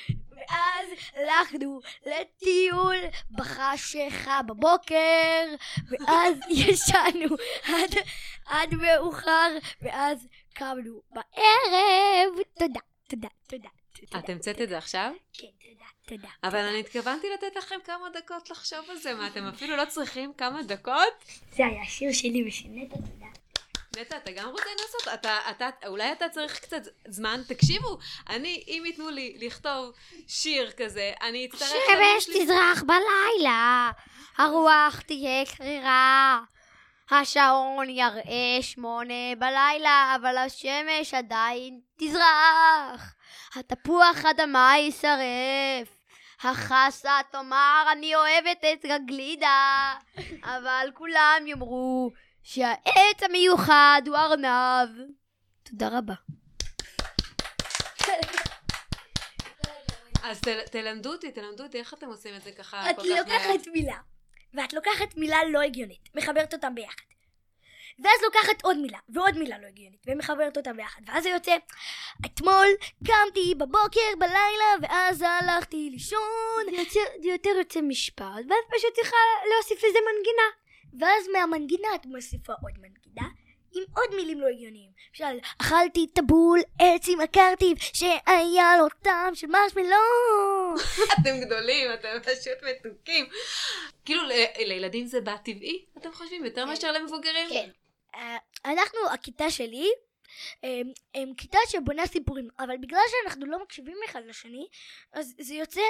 ואז 0.48 0.88
הלכנו 1.14 1.80
לטיול 2.06 2.96
בחשיכה 3.30 4.42
בבוקר, 4.42 5.44
ואז 5.90 6.36
ישנו 6.50 7.36
עד, 7.64 7.94
עד 8.46 8.74
מאוחר, 8.74 9.50
ואז 9.82 10.26
קמנו 10.54 11.00
בערב. 11.10 12.34
תודה, 12.58 12.80
תודה, 13.08 13.28
תודה. 13.46 13.68
תודה. 14.00 14.18
את 14.18 14.28
המצאת 14.28 14.60
את 14.60 14.68
זה 14.68 14.78
עכשיו? 14.78 15.12
כן, 15.32 15.46
תודה, 15.46 15.84
תודה. 16.06 16.28
אבל 16.44 16.58
אני 16.58 16.80
התכוונתי 16.80 17.26
לתת 17.34 17.56
לכם 17.56 17.76
כמה 17.84 18.08
דקות 18.10 18.50
לחשוב 18.50 18.90
על 18.90 18.96
זה. 18.96 19.14
מה, 19.14 19.26
אתם 19.26 19.46
אפילו 19.46 19.76
לא 19.76 19.84
צריכים 19.84 20.32
כמה 20.32 20.62
דקות? 20.62 21.24
זה 21.56 21.66
היה 21.66 21.82
השיר 21.82 22.12
שלי 22.12 22.48
ושנטע, 22.48 22.94
תודה. 22.96 23.43
נטע, 24.00 24.16
אתה 24.16 24.30
גם 24.30 24.48
רוצה 24.48 24.64
לנסות? 24.70 25.14
אתה, 25.14 25.38
אתה, 25.50 25.68
אולי 25.86 26.12
אתה 26.12 26.28
צריך 26.28 26.58
קצת 26.58 26.82
זמן? 27.08 27.40
תקשיבו, 27.48 27.98
אני, 28.28 28.64
אם 28.68 28.82
ייתנו 28.86 29.10
לי 29.10 29.36
לכתוב 29.40 29.92
שיר 30.28 30.70
כזה, 30.76 31.12
אני 31.22 31.46
אצטרך... 31.46 31.68
שמש 31.68 32.36
תזרח 32.38 32.82
בלילה, 32.82 33.90
הרוח 34.38 35.00
תהיה 35.00 35.46
קרירה. 35.56 36.40
השעון 37.10 37.90
יראה 37.90 38.58
שמונה 38.60 39.34
בלילה, 39.38 40.16
אבל 40.16 40.36
השמש 40.36 41.14
עדיין 41.14 41.80
תזרח. 41.98 43.14
התפוח 43.54 44.24
אדמה 44.24 44.74
יישרף. 44.78 46.04
החסה 46.42 47.18
תאמר 47.30 47.84
אני 47.92 48.14
אוהבת 48.14 48.64
את 48.72 48.84
הגלידה, 48.90 49.92
אבל 50.44 50.90
כולם 50.94 51.42
יאמרו 51.46 52.10
שהעץ 52.44 53.22
המיוחד 53.22 54.02
הוא 54.06 54.16
ארנב. 54.16 54.88
תודה 55.62 55.98
רבה. 55.98 56.14
אז 60.22 60.40
תל, 60.40 60.60
תלמדו 60.70 61.12
אותי, 61.12 61.32
תלמדו 61.32 61.62
אותי 61.62 61.78
איך 61.78 61.94
אתם 61.94 62.06
עושים 62.06 62.34
את 62.36 62.42
זה 62.42 62.52
ככה 62.52 62.90
את 62.90 62.96
כל 62.96 63.02
כך 63.02 63.08
מהר. 63.08 63.18
לוקחת 63.18 63.66
מילה, 63.72 63.96
ואת 64.54 64.72
לוקחת 64.72 65.16
מילה 65.16 65.38
לא 65.52 65.60
הגיונית, 65.60 66.08
מחברת 66.14 66.54
אותם 66.54 66.74
ביחד. 66.74 67.02
ואז 67.98 68.22
לוקחת 68.22 68.62
עוד 68.62 68.76
מילה, 68.76 68.98
ועוד 69.08 69.38
מילה 69.38 69.58
לא 69.58 69.66
הגיונית, 69.66 70.06
ומחברת 70.06 70.56
אותם 70.56 70.76
ביחד. 70.76 71.02
ואז 71.06 71.22
זה 71.22 71.28
יוצא, 71.28 71.56
אתמול 72.26 72.66
קמתי 73.06 73.54
בבוקר, 73.54 74.10
בלילה, 74.18 74.74
ואז 74.82 75.22
הלכתי 75.22 75.88
לישון. 75.90 76.64
זה 76.70 76.76
יותר, 76.76 77.22
זה 77.22 77.28
יותר 77.28 77.50
יוצא 77.58 77.80
משפט, 77.80 78.44
ואת 78.48 78.76
פשוט 78.76 78.94
צריכה 78.94 79.16
להוסיף 79.50 79.78
לזה 79.78 79.98
מנגינה. 79.98 80.63
ואז 81.00 81.28
מהמנגינה 81.32 81.88
את 81.94 82.06
מוסיפה 82.06 82.52
עוד 82.62 82.72
מנגינה, 82.78 83.28
עם 83.74 83.84
עוד 83.96 84.14
מילים 84.16 84.40
לא 84.40 84.46
הגיוניים. 84.46 84.90
למשל, 85.08 85.38
אכלתי 85.60 86.06
טבול 86.06 86.60
עץ 86.78 87.08
עם 87.08 87.20
הקרטיב, 87.20 87.76
שהיה 87.78 88.76
לו 88.78 88.86
טעם 89.02 89.34
של 89.34 89.46
מרשמלו. 89.46 89.96
אתם 91.14 91.40
גדולים, 91.40 91.92
אתם 91.94 92.18
פשוט 92.22 92.58
מתוקים. 92.62 93.26
כאילו, 94.04 94.22
לילדים 94.58 95.06
זה 95.06 95.20
בא 95.20 95.36
טבעי, 95.36 95.84
אתם 95.98 96.12
חושבים, 96.12 96.44
יותר 96.44 96.64
מאשר 96.66 96.92
למבוגרים? 96.92 97.48
כן. 97.48 97.70
אה, 98.14 98.36
אנחנו, 98.64 98.98
הכיתה 99.12 99.50
שלי, 99.50 99.88
הם, 100.62 100.92
הם 101.14 101.34
כיתה 101.34 101.58
שבונה 101.68 102.06
סיפורים, 102.06 102.48
אבל 102.58 102.76
בגלל 102.76 103.00
שאנחנו 103.10 103.46
לא 103.46 103.62
מקשיבים 103.62 103.96
אחד 104.04 104.22
לשני, 104.26 104.66
אז 105.12 105.34
זה 105.40 105.54
יוצא, 105.54 105.80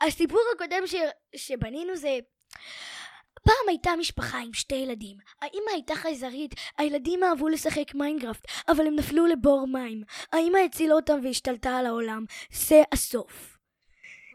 הסיפור 0.00 0.40
הקודם 0.54 0.86
ש, 0.86 0.94
שבנינו 1.36 1.96
זה... 1.96 2.18
פעם 3.42 3.68
הייתה 3.68 3.90
משפחה 3.98 4.38
עם 4.38 4.52
שתי 4.52 4.74
ילדים. 4.74 5.16
האמא 5.42 5.70
הייתה 5.72 5.94
חייזרית, 5.94 6.54
הילדים 6.78 7.24
אהבו 7.24 7.48
לשחק 7.48 7.94
מיינקראפט, 7.94 8.46
אבל 8.68 8.86
הם 8.86 8.96
נפלו 8.96 9.26
לבור 9.26 9.66
מים. 9.66 10.02
האמא 10.32 10.58
הצילה 10.58 10.94
אותם 10.94 11.18
והשתלטה 11.22 11.76
על 11.76 11.86
העולם. 11.86 12.24
זה 12.52 12.82
הסוף. 12.92 13.56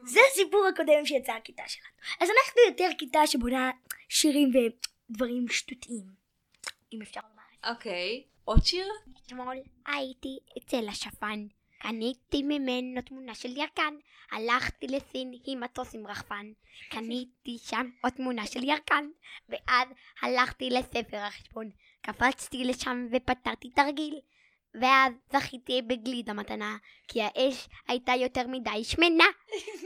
זה 0.06 0.20
הסיפור 0.32 0.68
הקודם 0.68 1.06
שיצא 1.06 1.32
הכיתה 1.32 1.64
שלנו. 1.68 1.88
אז 2.20 2.30
אנחנו 2.30 2.62
יותר 2.68 2.90
כיתה 2.98 3.28
שבונה 3.28 3.72
שירים 4.10 4.52
ודברים 5.10 5.48
שטותיים, 5.48 6.04
אם 6.94 7.02
אפשר 7.02 7.20
לומר. 7.30 7.76
אוקיי. 7.76 8.24
עוד 8.46 8.66
שיר? 8.66 8.88
אתמול 9.26 9.56
הייתי 9.88 10.40
אצל 10.58 10.90
השפן, 10.90 11.48
קניתי 11.88 12.44
ממנו 12.44 13.02
תמונה 13.02 13.36
של 13.36 13.58
ירקן, 13.58 13.96
הלכתי 14.32 14.88
לסין 14.88 15.34
עם 15.46 15.60
מטוס 15.60 15.96
עם 15.96 16.08
רחפן, 16.08 16.52
קניתי 16.90 17.58
שם 17.66 17.90
עוד 18.04 18.14
תמונה 18.14 18.46
של 18.48 18.64
ירקן, 18.64 19.10
ואז 19.50 19.88
הלכתי 20.22 20.70
לספר 20.70 21.18
החשבון, 21.18 21.70
קפצתי 22.02 22.64
לשם 22.64 23.08
ופתרתי 23.12 23.70
תרגיל, 23.70 24.20
ואז 24.82 25.14
זכיתי 25.34 25.82
בגלידה 25.82 26.34
מתנה, 26.34 26.78
כי 27.08 27.22
האש 27.22 27.68
הייתה 27.88 28.14
יותר 28.16 28.48
מדי 28.48 28.84
שמנה, 28.84 29.28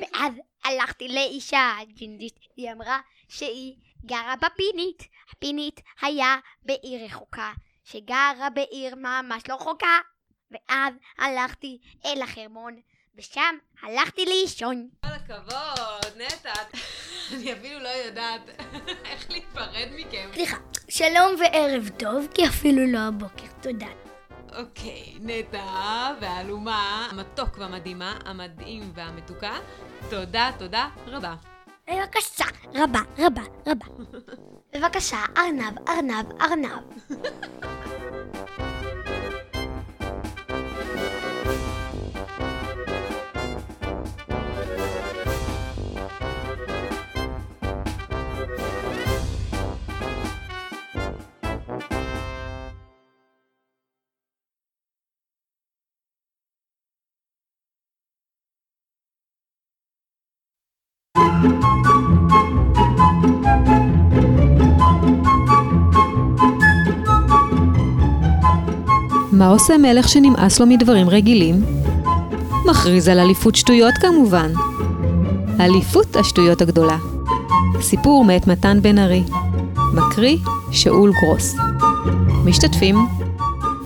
ואז 0.02 0.34
הלכתי 0.64 1.08
לאישה 1.08 1.74
ג'ינג'ית, 1.88 2.40
היא 2.56 2.72
אמרה 2.72 3.00
שהיא 3.28 3.76
גרה 4.06 4.36
בפינית, 4.36 5.04
הפינית 5.32 5.82
היה 6.02 6.38
בעיר 6.64 7.06
רחוקה, 7.06 7.54
שגרה 7.84 8.50
בעיר 8.54 8.96
ממש 8.96 9.44
לא 9.50 9.56
רחוקה. 9.56 10.00
ואז 10.52 10.94
הלכתי 11.18 11.78
אל 12.06 12.22
החרמון, 12.22 12.80
ושם 13.18 13.56
הלכתי 13.84 14.26
לישון. 14.26 14.90
כל 15.04 15.08
הכבוד, 15.08 16.18
נטע. 16.18 16.54
אני 17.34 17.54
אפילו 17.54 17.80
לא 17.80 17.90
יודעת 17.90 18.42
איך 19.10 19.32
להיפרד 19.32 19.90
מכם. 19.96 20.30
סליחה, 20.34 20.58
שלום 20.90 21.36
וערב 21.40 21.90
טוב, 21.98 22.28
כי 22.34 22.48
אפילו 22.48 22.86
לא 22.88 23.00
הבוקר, 23.00 23.48
תודה. 23.62 23.88
אוקיי, 24.58 25.14
נטע 25.20 25.64
והאלומה, 26.22 27.08
המתוק 27.12 27.58
והמדהימה, 27.58 28.20
המדהים 28.26 28.92
והמתוקה, 28.96 29.58
תודה, 30.10 30.52
תודה 30.58 30.90
רבה. 31.08 31.36
בבקשה, 31.90 32.46
רבה, 32.74 33.00
רבה, 33.18 33.42
רבה. 33.68 33.86
בבקשה, 34.74 35.18
ארנב, 35.38 35.90
ארנב, 35.90 36.42
ארנב. 36.42 36.80
מה 69.32 69.48
עושה 69.48 69.78
מלך 69.78 70.10
שנמאס 70.10 70.60
לו 70.60 70.66
מדברים 70.66 71.10
רגילים? 71.10 71.66
מכריז 72.66 73.08
על 73.08 73.20
אליפות 73.20 73.56
שטויות 73.56 73.94
כמובן. 74.02 74.52
אליפות 75.60 76.16
השטויות 76.16 76.62
הגדולה. 76.62 76.98
סיפור 77.82 78.26
מאת 78.26 78.48
מתן 78.48 78.82
בן 78.82 78.98
ארי. 78.98 79.24
מקריא 79.94 80.38
שאול 80.72 81.12
גרוס. 81.22 81.56
משתתפים 82.46 83.08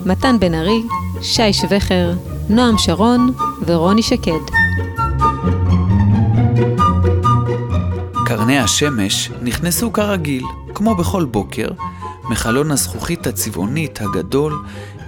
מתן 0.06 0.40
בן 0.40 0.54
ארי, 0.54 0.84
שי 1.22 1.54
שווכר, 1.54 2.14
נועם 2.50 2.78
שרון 2.78 3.32
ורוני 3.66 4.02
שקד. 4.02 4.63
קרני 8.26 8.60
השמש 8.60 9.30
נכנסו 9.42 9.94
כרגיל, 9.94 10.44
כמו 10.76 10.96
בכל 10.96 11.26
בוקר, 11.26 11.68
מחלון 12.30 12.72
הזכוכית 12.72 13.28
הצבעונית 13.28 14.02
הגדול 14.02 14.54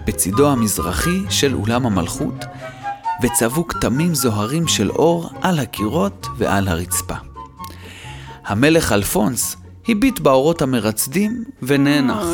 בצידו 0.07 0.51
המזרחי 0.51 1.19
של 1.29 1.55
אולם 1.55 1.85
המלכות, 1.85 2.45
וצבעו 3.23 3.67
כתמים 3.67 4.15
זוהרים 4.15 4.67
של 4.67 4.89
אור 4.89 5.29
על 5.41 5.59
הקירות 5.59 6.27
ועל 6.37 6.67
הרצפה. 6.67 7.13
המלך 8.45 8.91
אלפונס 8.91 9.57
הביט 9.87 10.19
באורות 10.19 10.61
המרצדים 10.61 11.43
ונאנח. 11.63 12.25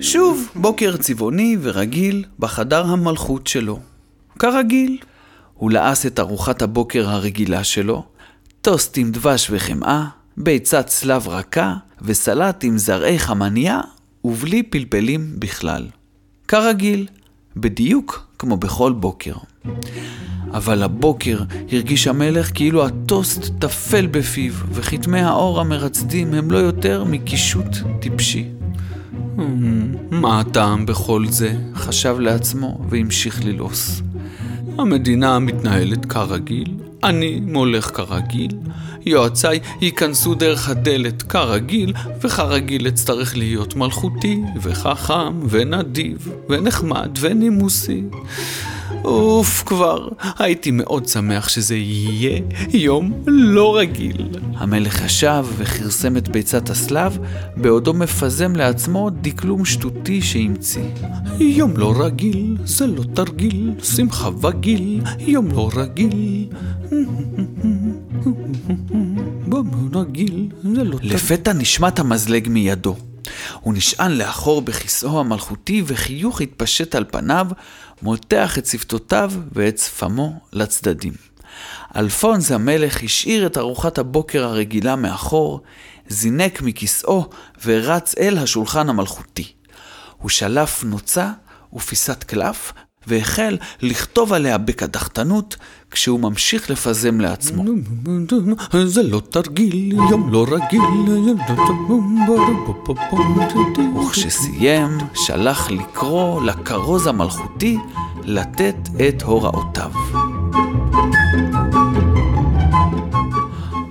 שוב, 0.00 0.48
בוקר 0.54 0.96
צבעוני 0.96 1.56
ורגיל 1.60 2.24
בחדר 2.38 2.86
המלכות 2.86 3.46
שלו. 3.46 3.80
כרגיל, 4.38 4.98
הוא 5.54 5.70
לעס 5.70 6.06
את 6.06 6.20
ארוחת 6.20 6.62
הבוקר 6.62 7.08
הרגילה 7.08 7.64
שלו, 7.64 8.04
טוסט 8.68 8.98
עם 8.98 9.10
דבש 9.10 9.50
וחמאה, 9.50 10.04
ביצת 10.36 10.86
צלב 10.86 11.28
רכה 11.28 11.74
וסלט 12.02 12.64
עם 12.64 12.78
זרעי 12.78 13.18
חמניה 13.18 13.80
ובלי 14.24 14.62
פלפלים 14.62 15.34
בכלל. 15.38 15.86
כרגיל, 16.48 17.06
בדיוק 17.56 18.26
כמו 18.38 18.56
בכל 18.56 18.92
בוקר. 18.92 19.34
אבל 20.52 20.82
הבוקר 20.82 21.42
הרגיש 21.72 22.06
המלך 22.06 22.50
כאילו 22.54 22.86
הטוסט 22.86 23.50
טפל 23.58 24.06
בפיו, 24.06 24.52
וכתמי 24.72 25.20
האור 25.20 25.60
המרצדים 25.60 26.34
הם 26.34 26.50
לא 26.50 26.58
יותר 26.58 27.04
מקישוט 27.04 27.76
טיפשי. 28.00 28.48
Hmm, 29.36 29.40
מה 30.10 30.40
הטעם 30.40 30.86
בכל 30.86 31.26
זה? 31.28 31.54
חשב 31.74 32.16
לעצמו 32.18 32.80
והמשיך 32.90 33.44
ללעוס. 33.44 34.02
המדינה 34.78 35.38
מתנהלת 35.38 36.04
כרגיל, 36.04 36.74
אני 37.04 37.40
מולך 37.40 37.96
כרגיל, 37.96 38.50
יועציי 39.06 39.60
ייכנסו 39.80 40.34
דרך 40.34 40.68
הדלת 40.68 41.22
כרגיל, 41.22 41.92
וכרגיל 42.20 42.88
אצטרך 42.88 43.36
להיות 43.36 43.76
מלכותי, 43.76 44.40
וחכם, 44.62 45.48
ונדיב, 45.48 46.28
ונחמד, 46.48 47.10
ונימוסי. 47.20 48.02
אוף 49.04 49.62
כבר, 49.66 50.08
הייתי 50.38 50.70
מאוד 50.70 51.08
שמח 51.08 51.48
שזה 51.48 51.76
יהיה 51.76 52.40
יום 52.72 53.12
לא 53.26 53.76
רגיל. 53.76 54.28
המלך 54.56 55.04
ישב 55.04 55.46
וכרסם 55.56 56.16
את 56.16 56.28
ביצת 56.28 56.70
הסלב, 56.70 57.18
בעודו 57.56 57.94
מפזם 57.94 58.56
לעצמו 58.56 59.10
דקלום 59.10 59.64
שטותי 59.64 60.22
שהמציא. 60.22 60.82
יום 61.40 61.76
לא 61.76 61.94
רגיל, 62.04 62.56
זה 62.64 62.86
לא 62.86 63.02
תרגיל, 63.14 63.72
שמחה 63.82 64.28
וגיל, 64.46 65.00
יום 65.18 65.48
לא 65.52 65.70
רגיל. 65.76 66.46
יום 69.52 69.88
לא 69.92 70.00
רגיל, 70.00 70.48
זה 70.74 70.84
לא 70.84 70.96
תרגיל. 70.96 71.14
לפתע 71.14 71.52
נשמט 71.52 71.98
המזלג 71.98 72.48
מידו. 72.48 72.96
הוא 73.60 73.74
נשען 73.74 74.12
לאחור 74.12 74.62
בכיסאו 74.62 75.20
המלכותי 75.20 75.82
וחיוך 75.86 76.40
התפשט 76.40 76.94
על 76.94 77.04
פניו, 77.10 77.46
מותח 78.02 78.58
את 78.58 78.66
שפתותיו 78.66 79.32
ואת 79.52 79.78
שפמו 79.78 80.40
לצדדים. 80.52 81.12
אלפונס 81.96 82.50
המלך 82.50 83.02
השאיר 83.02 83.46
את 83.46 83.58
ארוחת 83.58 83.98
הבוקר 83.98 84.44
הרגילה 84.44 84.96
מאחור, 84.96 85.60
זינק 86.08 86.62
מכיסאו 86.62 87.24
ורץ 87.64 88.14
אל 88.18 88.38
השולחן 88.38 88.88
המלכותי. 88.88 89.52
הוא 90.16 90.30
שלף 90.30 90.84
נוצה 90.84 91.30
ופיסת 91.72 92.24
קלף, 92.24 92.72
והחל 93.08 93.56
לכתוב 93.82 94.32
עליה 94.32 94.58
בקדחתנות, 94.58 95.56
כשהוא 95.90 96.20
ממשיך 96.20 96.70
לפזם 96.70 97.20
לעצמו. 97.20 97.64
זה 98.84 99.02
לא 99.02 99.22
תרגיל, 99.30 99.92
יום 99.92 100.32
לא 100.32 100.46
רגיל. 100.50 100.80
וכשסיים, 104.06 104.98
שלח 105.14 105.70
לקרוא 105.70 106.42
לכרוז 106.42 107.06
המלכותי 107.06 107.78
לתת 108.24 108.76
את 109.08 109.22
הוראותיו. 109.22 109.90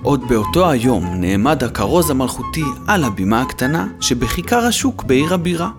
עוד 0.08 0.28
באותו 0.28 0.70
היום 0.70 1.04
נעמד 1.14 1.64
הכרוז 1.64 2.10
המלכותי 2.10 2.64
על 2.86 3.04
הבימה 3.04 3.40
הקטנה 3.40 3.86
שבכיכר 4.00 4.58
השוק 4.58 5.02
בעיר 5.02 5.34
הבירה, 5.34 5.70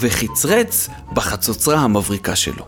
וחצרץ 0.00 0.88
בחצוצרה 1.12 1.78
המבריקה 1.80 2.36
שלו. 2.36 2.64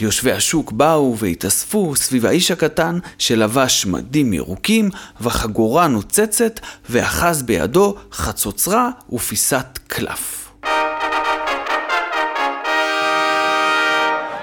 יושבי 0.00 0.32
השוק 0.32 0.72
באו 0.72 1.18
והתאספו 1.18 1.96
סביב 1.96 2.26
האיש 2.26 2.50
הקטן 2.50 2.98
שלבש 3.18 3.86
מדים 3.86 4.32
ירוקים 4.32 4.90
וחגורה 5.20 5.88
נוצצת 5.88 6.60
ואחז 6.90 7.42
בידו 7.42 7.96
חצוצרה 8.12 8.90
ופיסת 9.12 9.78
קלף. 9.86 10.50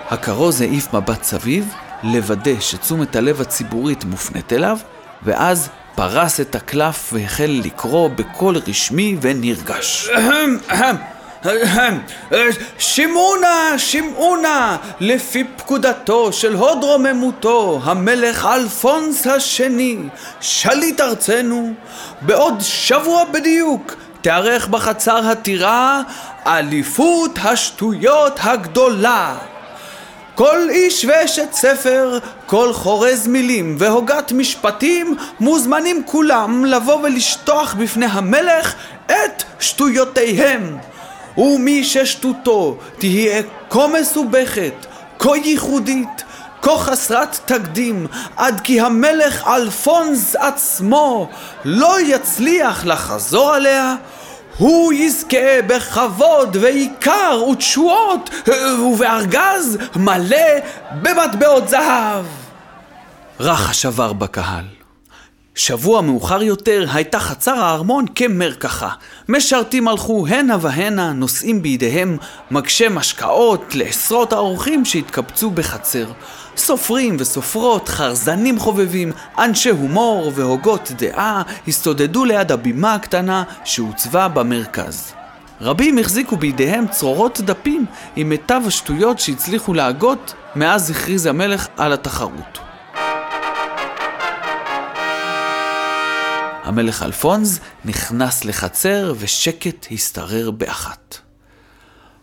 הכרוז 0.10 0.62
העיף 0.62 0.94
מבט 0.94 1.24
סביב, 1.24 1.74
לוודא 2.03 2.60
שתשומת 2.60 3.15
הלב 3.15 3.41
הציבורית 3.41 4.03
מופנית 4.03 4.53
אליו, 4.53 4.77
ואז 5.24 5.69
פרס 5.95 6.39
את 6.39 6.55
הקלף 6.55 7.10
והחל 7.13 7.62
לקרוא 7.63 8.10
בקול 8.10 8.57
רשמי 8.67 9.17
ונרגש. 9.22 10.10
אהם, 10.15 10.57
אהם. 10.72 10.95
שמעו 12.77 13.36
נא, 13.36 13.77
שמעו 13.77 14.36
נא, 14.36 14.75
לפי 15.00 15.43
פקודתו 15.57 16.34
של 16.34 16.55
הוד 16.55 16.84
רוממותו, 16.84 17.81
המלך 17.84 18.45
אלפונס 18.45 19.27
השני, 19.27 19.98
שליט 20.41 21.01
ארצנו, 21.01 21.74
בעוד 22.22 22.53
שבוע 22.62 23.24
בדיוק 23.34 23.95
תארך 24.22 24.67
בחצר 24.67 25.27
הטירה 25.27 26.01
אליפות 26.48 27.39
השטויות 27.43 28.39
הגדולה. 28.43 29.36
כל 30.36 30.70
איש 30.70 31.06
ואשת 31.06 31.54
ספר, 31.54 32.20
כל 32.46 32.74
חורז 32.74 33.27
מילים 33.27 33.75
והוגת 33.80 34.32
משפטים, 34.32 35.15
מוזמנים 35.39 36.04
כולם 36.06 36.65
לבוא 36.65 36.96
ולשטוח 37.04 37.74
בפני 37.74 38.06
המלך 38.06 38.74
את 39.06 39.44
שטויותיהם. 39.60 40.77
ומי 41.38 41.84
ששטותו 41.84 42.77
תהיה 42.98 43.42
כה 43.70 43.88
מסובכת, 43.88 44.86
כה 45.20 45.38
ייחודית, 45.38 46.24
כה 46.62 46.77
חסרת 46.77 47.39
תקדים, 47.46 48.08
עד 48.36 48.62
כי 48.62 48.82
המלך 48.82 49.48
אלפונס 49.48 50.36
עצמו 50.36 51.30
לא 51.65 52.01
יצליח 52.01 52.86
לחזור 52.86 53.54
עליה, 53.54 53.96
הוא 54.57 54.93
יזכה 54.93 55.62
בכבוד 55.67 56.57
ועיקר 56.62 57.43
ותשועות 57.51 58.29
ובארגז 58.79 59.77
מלא 59.95 60.38
במטבעות 61.01 61.69
זהב. 61.69 62.25
רחש 63.39 63.85
עבר 63.85 64.13
בקהל. 64.13 64.65
שבוע 65.55 66.01
מאוחר 66.01 66.43
יותר 66.43 66.85
הייתה 66.93 67.19
חצר 67.19 67.59
הארמון 67.59 68.05
כמרקחה. 68.15 68.89
משרתים 69.29 69.88
הלכו 69.88 70.27
הנה 70.27 70.57
והנה, 70.62 71.13
נושאים 71.13 71.62
בידיהם 71.62 72.17
מגשי 72.51 72.85
משקאות 72.89 73.75
לעשרות 73.75 74.33
האורחים 74.33 74.85
שהתקבצו 74.85 75.51
בחצר. 75.51 76.05
סופרים 76.57 77.17
וסופרות, 77.19 77.89
חרזנים 77.89 78.59
חובבים, 78.59 79.12
אנשי 79.38 79.69
הומור 79.69 80.31
והוגות 80.35 80.91
דעה 80.97 81.41
הסתודדו 81.67 82.25
ליד 82.25 82.51
הבימה 82.51 82.93
הקטנה 82.93 83.43
שהוצבה 83.63 84.27
במרכז. 84.27 85.13
רבים 85.62 85.97
החזיקו 85.97 86.38
בידיהם 86.38 86.88
צרורות 86.88 87.41
דפים 87.41 87.85
עם 88.15 88.29
מיטב 88.29 88.62
השטויות 88.67 89.19
שהצליחו 89.19 89.74
להגות 89.74 90.33
מאז 90.55 90.91
הכריז 90.91 91.25
המלך 91.25 91.67
על 91.77 91.93
התחרות. 91.93 92.59
המלך 96.63 97.03
אלפונז 97.03 97.59
נכנס 97.85 98.45
לחצר 98.45 99.13
ושקט 99.19 99.88
השתרר 99.91 100.51
באחת. 100.51 101.17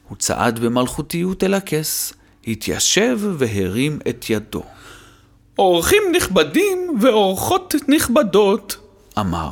הוא 0.08 0.16
צעד 0.18 0.58
במלכותיות 0.58 1.44
אל 1.44 1.54
הכס, 1.54 2.12
התיישב 2.46 3.20
והרים 3.38 3.98
את 4.08 4.30
ידו. 4.30 4.62
אורחים 5.58 6.02
נכבדים 6.12 6.98
ואורחות 7.00 7.74
נכבדות, 7.88 8.76
אמר. 9.18 9.50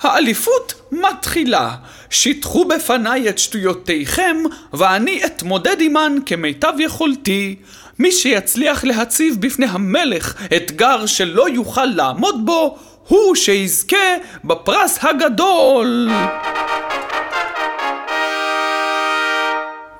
האליפות 0.00 0.74
מתחילה. 0.92 1.76
שיטחו 2.10 2.64
בפניי 2.64 3.28
את 3.28 3.38
שטויותיכם, 3.38 4.36
ואני 4.72 5.24
אתמודד 5.24 5.76
עמן 5.80 6.16
כמיטב 6.26 6.72
יכולתי. 6.78 7.56
מי 7.98 8.12
שיצליח 8.12 8.84
להציב 8.84 9.36
בפני 9.40 9.66
המלך 9.66 10.42
אתגר 10.56 11.06
שלא 11.06 11.48
יוכל 11.48 11.84
לעמוד 11.84 12.46
בו, 12.46 12.78
הוא 13.08 13.34
שיזכה 13.34 13.96
בפרס 14.44 14.98
הגדול. 15.02 16.10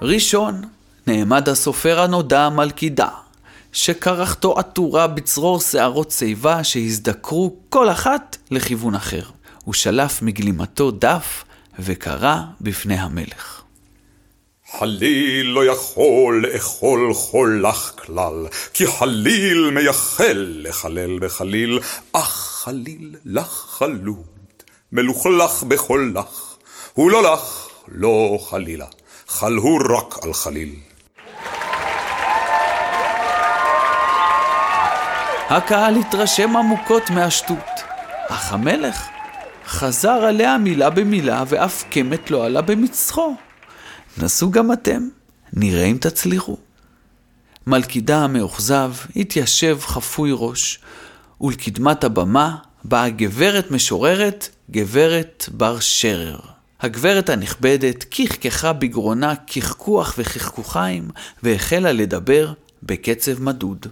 ראשון 0.03 0.74
נעמד 1.07 1.49
הסופר 1.49 2.01
הנודע 2.01 2.49
מלכידה, 2.49 3.09
שקרחתו 3.73 4.59
עטורה 4.59 5.07
בצרור 5.07 5.61
שערות 5.61 6.11
שיבה 6.11 6.65
שהזדקרו 6.65 7.57
כל 7.69 7.91
אחת 7.91 8.37
לכיוון 8.51 8.95
אחר. 8.95 9.23
הוא 9.65 9.75
שלף 9.75 10.23
מגלימתו 10.23 10.91
דף 10.91 11.45
וקרא 11.79 12.37
בפני 12.61 12.95
המלך. 12.95 13.63
חליל 14.79 15.47
לא 15.47 15.65
יכול 15.65 16.47
לאכול 16.47 17.15
חולך 17.15 17.93
כלל, 17.97 18.47
כי 18.75 18.87
חליל 18.87 19.71
מייחל 19.71 20.55
לחלל 20.57 21.19
בחליל, 21.19 21.81
אך 22.13 22.61
חליל 22.65 23.17
לך 23.25 23.49
חלוד, 23.49 24.25
מלוכלך 24.93 25.63
בחולך, 25.63 26.57
הוא 26.93 27.11
לא 27.11 27.33
לך, 27.33 27.69
לא 27.89 28.39
חלילה, 28.51 28.87
חל 29.29 29.55
הוא 29.55 29.81
רק 29.99 30.25
על 30.25 30.33
חליל. 30.33 30.75
הקהל 35.49 35.97
התרשם 35.97 36.57
עמוקות 36.57 37.11
מהשטות, 37.11 37.81
אך 38.29 38.53
המלך 38.53 39.09
חזר 39.67 40.11
עליה 40.11 40.59
מילה 40.59 40.91
במילה 40.91 41.45
ואף 41.47 41.85
קמת 41.91 42.31
לא 42.31 42.47
עלה 42.47 42.63
במצחו. 42.63 43.35
נסו 44.19 44.51
גם 44.51 44.73
אתם, 44.73 45.09
נראה 45.53 45.85
אם 45.85 45.97
תצליחו. 46.01 46.57
מלכידה 47.67 48.19
המאוכזב 48.19 48.93
התיישב 49.17 49.79
חפוי 49.81 50.31
ראש, 50.35 50.79
ולקדמת 51.41 52.05
הבמה 52.05 52.57
באה 52.85 53.09
גברת 53.09 53.71
משוררת, 53.71 54.49
גברת 54.71 55.45
בר 55.53 55.81
שרר. 55.81 56.39
הגברת 56.81 57.29
הנכבדת 57.29 58.05
כחכחה 58.11 58.73
בגרונה 58.73 59.35
כחכוח 59.47 60.15
וכחכוחיים, 60.19 61.09
והחלה 61.43 61.93
לדבר 61.93 62.53
בקצב 62.83 63.43
מדוד. 63.43 63.87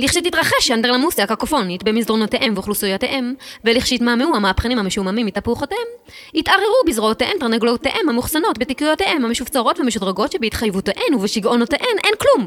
לכשתתרחש 0.00 0.70
אנדרלמוסיה 0.70 1.24
הקקופונית 1.24 1.82
במסדרונותיהם 1.82 2.52
ואוכלוסויותיהם, 2.54 3.34
ולכשיתמהמהו 3.64 4.36
המהפכנים 4.36 4.78
המשועממים 4.78 5.26
מתפוחותיהם, 5.26 5.86
יתערערו 6.34 6.82
בזרועותיהם 6.86 7.36
תרנגולותיהם 7.40 8.08
המאוחסנות 8.08 8.58
בתיקיותיהם 8.58 9.24
המשופצרות 9.24 9.80
ומשודרגות 9.80 10.32
שבהתחייבותיהן 10.32 11.14
ובשגעונותיהן 11.14 11.96
אין 12.04 12.14
כלום. 12.18 12.46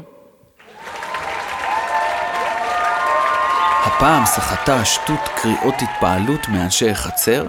הפעם 3.84 4.26
סחטה 4.26 4.76
השטות 4.76 5.20
קריאות 5.36 5.74
התפעלות 5.78 6.48
מאנשי 6.48 6.90
החצר, 6.90 7.46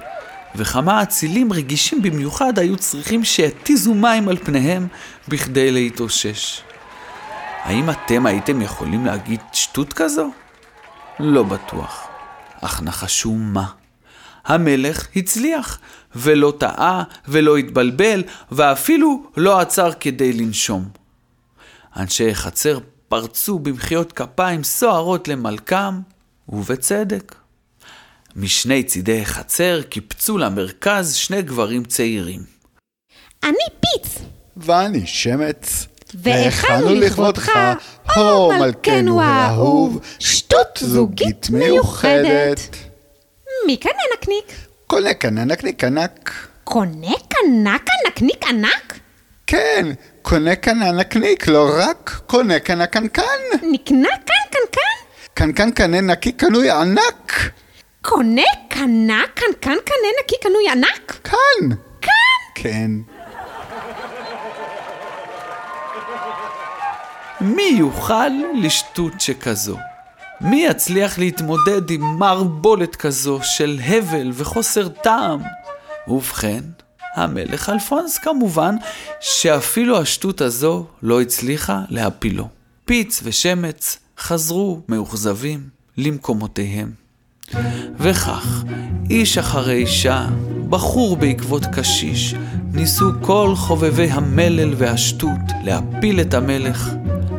וכמה 0.56 1.04
אצילים 1.04 1.54
רגישים 1.54 2.02
במיוחד 2.02 2.60
היו 2.60 2.78
צריכים 2.78 3.24
שיתיזו 3.24 3.94
מים 3.94 4.30
על 4.30 4.38
פניהם 4.38 4.88
בכדי 5.28 5.72
להתאושש. 5.72 6.62
האם 7.66 7.90
אתם 7.90 8.26
הייתם 8.26 8.62
יכולים 8.62 9.06
להגיד 9.06 9.40
שטות 9.54 9.94
כזו? 9.94 10.32
לא 11.20 11.44
בטוח. 11.44 12.08
אך 12.62 12.82
נחשו 12.82 13.32
מה. 13.32 13.66
המלך 14.46 15.08
הצליח, 15.16 15.80
ולא 16.16 16.54
טעה, 16.60 17.04
ולא 17.28 17.58
התבלבל, 17.58 18.24
ואפילו 18.52 19.24
לא 19.38 19.60
עצר 19.60 19.92
כדי 20.00 20.34
לנשום. 20.34 20.90
אנשי 21.98 22.36
חצר 22.36 22.80
פרצו 23.08 23.60
במחיאות 23.60 24.12
כפיים 24.12 24.64
סוערות 24.64 25.28
למלכם, 25.28 26.00
ובצדק. 26.50 27.36
משני 28.36 28.84
צידי 28.84 29.22
החצר 29.22 29.82
קיפצו 29.82 30.38
למרכז 30.38 31.16
שני 31.16 31.42
גברים 31.42 31.84
צעירים. 31.84 32.42
אני 33.44 33.66
פיץ! 33.82 34.20
ואני 34.58 35.08
שמץ. 35.08 35.95
והכנו 36.24 36.96
לכבודך, 36.96 37.52
הו 38.16 38.52
מלכנו 38.60 39.22
האהוב, 39.22 40.00
שטות 40.20 40.80
זוגית 40.82 41.50
מיוחדת. 41.50 42.60
מי 43.68 43.78
כאן 43.82 43.92
הנקניק? 44.12 44.46
קונה 44.88 45.14
כאן 45.14 45.38
נקניק 45.38 45.84
ענק. 45.84 46.48
קונה 46.64 47.12
קנק 47.28 47.88
הנקניק 48.06 48.44
ענק? 48.48 49.00
כן, 49.48 49.86
קונה 50.22 50.56
כאן 50.56 50.82
הנקניק, 50.82 51.48
לא 51.48 51.70
רק 51.78 52.22
קונה 52.28 52.60
כאן 52.60 52.82
הקנקן. 52.82 53.24
נקנה 53.72 54.10
כאן 54.26 54.36
קנקן? 54.52 54.96
קנקן 55.34 55.72
קנה 55.72 56.02
נקי 56.02 56.32
קנוי 56.32 56.70
ענק. 56.70 57.50
קונה 58.02 58.42
קנה 58.70 59.22
קנקן 59.36 59.78
קנה 59.86 60.08
נקי 60.24 60.36
קנוי 60.42 60.70
ענק? 60.72 61.20
כאן. 61.24 61.70
כאן? 62.02 62.12
כן. 62.56 63.15
מי 67.46 67.76
יוכל 67.78 68.30
לשטות 68.62 69.22
שכזו? 69.22 69.78
מי 70.42 70.66
יצליח 70.70 71.18
להתמודד 71.18 71.90
עם 71.90 72.02
מערבולת 72.20 72.96
כזו 72.96 73.40
של 73.44 73.80
הבל 73.86 74.32
וחוסר 74.34 74.88
טעם? 74.88 75.40
ובכן, 76.08 76.62
המלך 77.16 77.70
אלפונס 77.70 78.18
כמובן, 78.18 78.76
שאפילו 79.20 80.02
השטות 80.02 80.42
הזו 80.42 80.86
לא 81.04 81.22
הצליחה 81.22 81.82
להפילו. 81.90 82.48
פיץ 82.86 83.22
ושמץ 83.24 84.00
חזרו 84.20 84.82
מאוכזבים 84.90 85.70
למקומותיהם. 85.98 86.92
וכך, 88.00 88.64
איש 89.10 89.38
אחרי 89.38 89.76
אישה, 89.76 90.28
בחור 90.70 91.16
בעקבות 91.16 91.64
קשיש, 91.66 92.36
ניסו 92.74 93.06
כל 93.22 93.54
חובבי 93.56 94.10
המלל 94.12 94.74
והשטות 94.78 95.52
להפיל 95.64 96.22
את 96.22 96.34
המלך, 96.34 96.90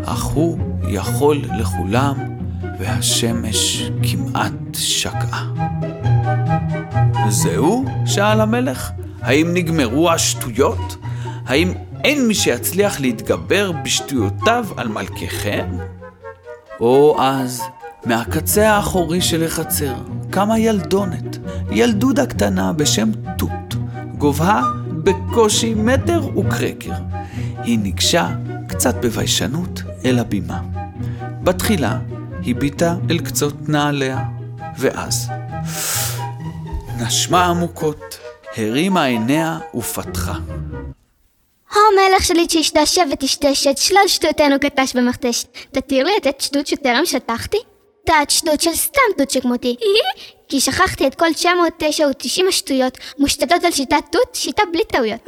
אך 0.04 0.22
הוא 0.22 0.58
יכול 0.88 1.42
לכולם, 1.58 2.14
והשמש 2.78 3.90
כמעט 4.02 4.52
שקעה. 4.72 5.46
זהו? 7.28 7.84
שאל 8.06 8.40
המלך. 8.40 8.90
האם 9.22 9.54
נגמרו 9.54 10.10
השטויות? 10.10 10.96
האם 11.46 11.72
אין 12.04 12.28
מי 12.28 12.34
שיצליח 12.34 13.00
להתגבר 13.00 13.72
בשטויותיו 13.84 14.66
על 14.76 14.88
מלככם? 14.88 15.66
או 16.80 17.16
אז, 17.22 17.62
מהקצה 18.04 18.70
האחורי 18.70 19.20
של 19.20 19.44
החצר, 19.44 19.94
קמה 20.30 20.58
ילדונת, 20.58 21.38
ילדודה 21.70 22.26
קטנה 22.26 22.72
בשם 22.72 23.10
תות, 23.38 23.74
גובהה 24.18 24.62
בקושי 24.88 25.74
מטר 25.74 26.38
וקרקר. 26.38 26.92
היא 27.62 27.78
ניגשה, 27.78 28.28
קצת 28.76 28.94
בביישנות, 28.94 29.80
אל 30.04 30.18
הבימה. 30.18 30.60
בתחילה, 31.42 31.98
הביטה 32.46 32.94
אל 33.10 33.18
קצות 33.18 33.54
נעליה, 33.68 34.18
ואז 34.78 35.28
נשמה 37.00 37.46
עמוקות, 37.46 38.18
הרימה 38.56 39.04
עיניה 39.04 39.58
ופתחה. 39.74 40.34
המלך 41.70 42.24
שלי 42.24 42.46
שהשתעשע 42.48 43.02
וטשטש 43.12 43.66
את 43.66 43.78
שלל 43.78 44.08
שטויותינו 44.08 44.56
כתש 44.60 44.96
במכתש. 44.96 45.44
תתיר 45.72 46.04
לי 46.04 46.12
לתת 46.16 46.40
שטות 46.40 46.66
שטרם 46.66 47.06
שטחתי? 47.06 47.58
תת 48.06 48.30
שטות 48.30 48.60
של 48.60 48.74
סתם 48.74 49.00
תות 49.18 49.30
שכמותי. 49.30 49.76
כי 50.48 50.60
שכחתי 50.60 51.06
את 51.06 51.14
כל 51.14 51.32
990 51.32 52.48
השטויות 52.48 52.98
מושתתות 53.18 53.64
על 53.64 53.72
שיטת 53.72 54.04
תות, 54.12 54.34
שיטה 54.34 54.62
בלי 54.72 54.84
טעויות. 54.84 55.20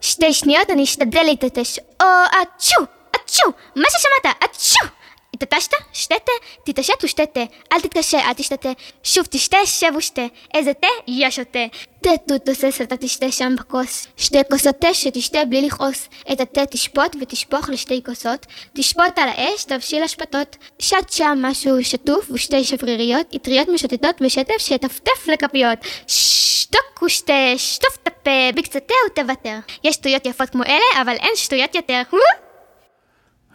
שתי 0.00 0.32
שניות 0.32 0.70
אני 0.70 0.84
אשתדל 0.84 1.22
להתעטש. 1.22 1.78
או 2.02 2.06
אצ'ו! 2.42 2.82
אצ'ו! 3.16 3.52
מה 3.76 3.84
ששמעת! 3.90 4.36
אצ'ו! 4.44 4.97
התעטשת? 5.42 5.72
שתה 5.92 6.14
תה, 6.24 6.32
תתעשת 6.64 7.04
ושתה 7.04 7.26
תה. 7.26 7.40
אל 7.72 7.80
תתקשה, 7.80 8.18
אל 8.18 8.32
תשתתה. 8.32 8.68
שוב 9.04 9.26
תשתה, 9.30 9.56
שב 9.66 9.92
ושתה. 9.96 10.26
איזה 10.54 10.74
תה? 10.74 10.86
יש 11.06 11.36
שותה. 11.36 11.66
תה 12.00 12.10
תות 12.28 12.44
תוסס 12.44 12.80
אתה 12.82 12.96
תשתה 12.96 13.32
שם 13.32 13.54
בכוס. 13.58 14.06
שתי 14.16 14.38
כוסות 14.50 14.76
תה 14.80 14.94
שתשתה 14.94 15.44
בלי 15.44 15.62
לכעוס. 15.62 16.08
את 16.32 16.40
התה 16.40 16.66
תשפוט 16.66 17.16
ותשפוך 17.20 17.68
לשתי 17.68 18.02
כוסות. 18.06 18.46
תשפוט 18.74 19.18
על 19.18 19.28
האש, 19.28 19.64
תבשיל 19.64 20.02
אשפתות. 20.02 20.56
שט 20.78 21.10
שם 21.10 21.38
משהו 21.42 21.84
שטוף 21.84 22.30
ושתי 22.30 22.64
שבריריות. 22.64 23.34
אטריות 23.36 23.68
משוטטות 23.68 24.22
בשטף 24.22 24.58
שיטפטף 24.58 25.28
לכפיות. 25.28 25.78
שתוק 26.06 27.02
ושתה, 27.02 27.52
שטוף 27.56 27.98
את 28.02 28.06
הפה, 28.06 28.30
בקצת 28.54 28.82
תה 28.86 28.94
ותוותר. 29.06 29.58
יש 29.84 29.94
שטויות 29.94 30.26
יפות 30.26 30.50
כמו 30.50 30.64
אלה, 30.64 31.02
אבל 31.02 31.16
אין 31.20 31.32
שטויות 31.36 31.74
יותר. 31.74 32.02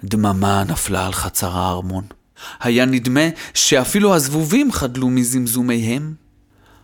דממה 0.04 0.64
נפלה 0.64 1.06
על 1.06 1.14
חצר 1.14 1.58
הארמון. 1.58 2.04
היה 2.60 2.86
נדמה 2.86 3.22
שאפילו 3.54 4.16
הזבובים 4.16 4.72
חדלו 4.72 5.10
מזמזומיהם. 5.10 6.14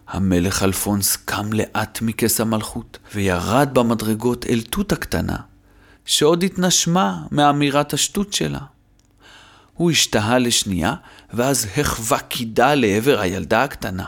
המלך 0.07 0.63
אלפונס 0.63 1.15
קם 1.15 1.53
לאט 1.53 2.01
מכס 2.01 2.41
המלכות, 2.41 2.97
וירד 3.15 3.69
במדרגות 3.73 4.45
אל 4.45 4.61
תות 4.69 4.91
הקטנה, 4.91 5.35
שעוד 6.05 6.43
התנשמה 6.43 7.17
מאמירת 7.31 7.93
השטות 7.93 8.33
שלה. 8.33 8.59
הוא 9.73 9.91
השתהה 9.91 10.37
לשנייה, 10.37 10.93
ואז 11.33 11.67
החווה 11.77 12.19
קידה 12.19 12.75
לעבר 12.75 13.19
הילדה 13.19 13.63
הקטנה. 13.63 14.05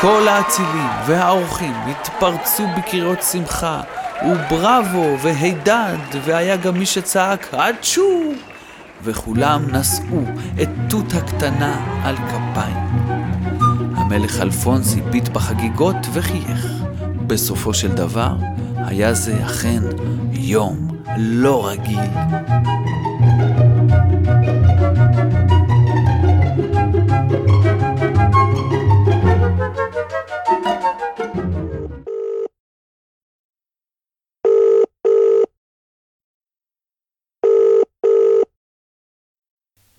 כל 0.00 0.28
האצילים 0.28 0.88
והאורחים 1.06 1.72
התפרצו 1.72 2.66
בקריאות 2.78 3.22
שמחה, 3.22 3.82
ובראבו 4.22 5.16
והידד, 5.22 5.96
והיה 6.24 6.56
גם 6.56 6.78
מי 6.78 6.86
שצעק 6.86 7.54
אצ'ו, 7.54 8.32
וכולם 9.04 9.62
נשאו 9.70 10.20
את 10.62 10.68
תות 10.90 11.14
הקטנה 11.14 12.00
על 12.04 12.16
כפיים. 12.16 12.76
המלך 13.96 14.40
אלפונס 14.40 14.96
הביט 14.98 15.28
בחגיגות 15.28 15.96
וחייך. 16.12 16.66
בסופו 17.26 17.74
של 17.74 17.92
דבר, 17.92 18.36
היה 18.76 19.14
זה 19.14 19.44
אכן 19.46 19.82
יום 20.32 20.88
לא 21.16 21.68
רגיל. 21.68 22.10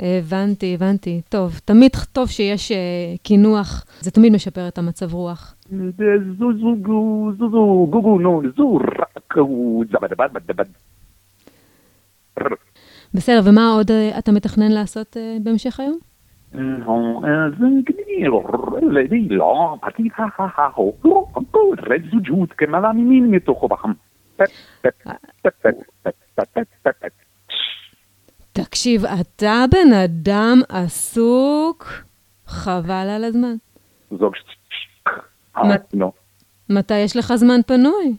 הבנתי, 0.00 0.74
הבנתי. 0.74 1.20
טוב, 1.28 1.60
תמיד 1.64 1.90
טוב 2.12 2.28
שיש 2.28 2.72
אה, 2.72 2.76
קינוח, 3.22 3.84
זה 4.00 4.10
תמיד 4.10 4.32
משפר 4.32 4.68
את 4.68 4.78
המצב 4.78 5.14
רוח. 5.14 5.54
זבדבדבדבד 9.92 10.64
בסדר, 13.14 13.40
ומה 13.44 13.72
עוד 13.76 13.90
אה, 13.90 14.18
אתה 14.18 14.32
מתכנן 14.32 14.72
לעשות 14.72 15.16
אה, 15.16 15.36
בהמשך 15.42 15.80
היום? 15.80 15.98
תקשיב, 28.64 29.04
אתה 29.04 29.64
בן 29.70 29.92
אדם 30.04 30.60
עסוק, 30.68 31.86
חבל 32.46 33.08
על 33.16 33.24
הזמן. 33.24 33.54
זוג 34.10 34.34
נו. 35.94 36.12
מתי 36.70 36.98
יש 36.98 37.16
לך 37.16 37.34
זמן 37.34 37.60
פנוי? 37.66 38.16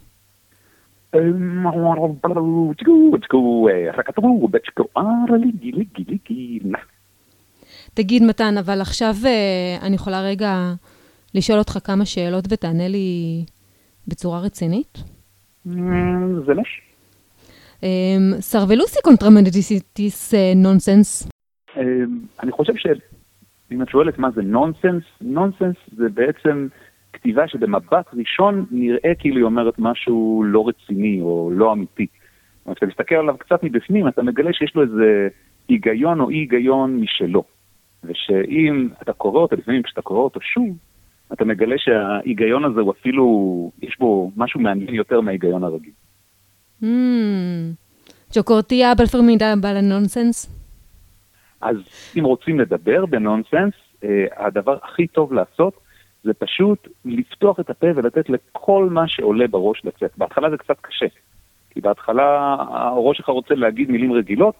תגיד, 7.94 8.24
מתן, 8.24 8.58
אבל 8.58 8.82
עכשיו 8.82 9.16
אה, 9.26 9.78
אני 9.82 9.96
יכולה 9.96 10.22
רגע 10.22 10.74
לשאול 11.34 11.60
אותך 11.60 11.78
כמה 11.84 12.06
שאלות 12.06 12.46
ותענה 12.50 12.88
לי 12.88 13.44
בצורה 14.08 14.40
רצינית? 14.40 14.98
זה 16.46 16.54
לש. 16.54 16.91
סרבלוסי 18.40 19.00
קונטרמנדיסיטיס 19.04 20.34
נונסנס. 20.56 21.30
אני 22.44 22.52
חושב 22.52 22.74
שאם 22.76 23.82
את 23.82 23.90
שואלת 23.90 24.20
מה 24.20 24.32
זה 24.32 24.42
נונסנס, 24.42 25.04
נונסנס 25.22 25.76
זה 25.96 26.10
בעצם 26.10 26.68
כתיבה 27.14 27.48
שבמבט 27.48 28.06
ראשון 28.14 28.66
נראה 28.72 29.16
כאילו 29.20 29.38
היא 29.38 29.44
אומרת 29.44 29.80
משהו 29.80 30.44
לא 30.46 30.68
רציני 30.68 31.22
או 31.22 31.52
לא 31.54 31.74
אמיתי. 31.74 32.08
אבל 32.66 32.76
כשאתה 32.76 32.86
מסתכל 32.86 33.16
עליו 33.16 33.36
קצת 33.38 33.64
מבפנים, 33.64 34.08
אתה 34.08 34.24
מגלה 34.24 34.54
שיש 34.54 34.76
לו 34.76 34.82
איזה 34.82 35.28
היגיון 35.68 36.20
או 36.20 36.30
אי 36.30 36.36
היגיון 36.36 36.98
משלו. 36.98 37.44
ושאם 38.04 38.90
אתה 39.02 39.14
קורא 39.14 39.42
אותו, 39.42 39.56
לפעמים 39.56 39.84
כשאתה 39.84 40.02
קורא 40.02 40.20
אותו 40.20 40.42
שוב, 40.42 40.78
אתה 41.34 41.46
מגלה 41.46 41.76
שההיגיון 41.78 42.66
הזה 42.66 42.82
הוא 42.82 42.92
אפילו, 42.92 43.72
יש 43.82 43.98
בו 44.00 44.32
משהו 44.38 44.60
מעניין 44.60 44.96
יותר 44.96 45.22
מההיגיון 45.22 45.64
הרגיל. 45.64 45.94
ג'וקורטיה 48.34 48.96
בלפרמידה 48.96 49.54
בעל 49.62 49.82
נונסנס? 49.82 50.62
אז 51.62 51.76
אם 52.18 52.24
רוצים 52.24 52.60
לדבר 52.60 53.06
בנונסנס, 53.06 53.74
אה, 54.04 54.26
הדבר 54.38 54.78
הכי 54.84 55.08
טוב 55.08 55.34
לעשות 55.34 55.74
זה 56.24 56.34
פשוט 56.34 56.88
לפתוח 57.06 57.60
את 57.60 57.70
הפה 57.70 57.88
ולתת 57.96 58.30
לכל 58.30 58.88
מה 58.92 59.08
שעולה 59.08 59.48
בראש 59.48 59.82
לצאת. 59.86 60.12
בהתחלה 60.18 60.50
זה 60.50 60.58
קצת 60.58 60.76
קשה, 60.82 61.06
כי 61.70 61.82
בהתחלה 61.82 62.56
הראש 62.70 63.18
שלך 63.18 63.30
רוצה 63.30 63.56
להגיד 63.56 63.92
מילים 63.92 64.14
רגילות, 64.14 64.56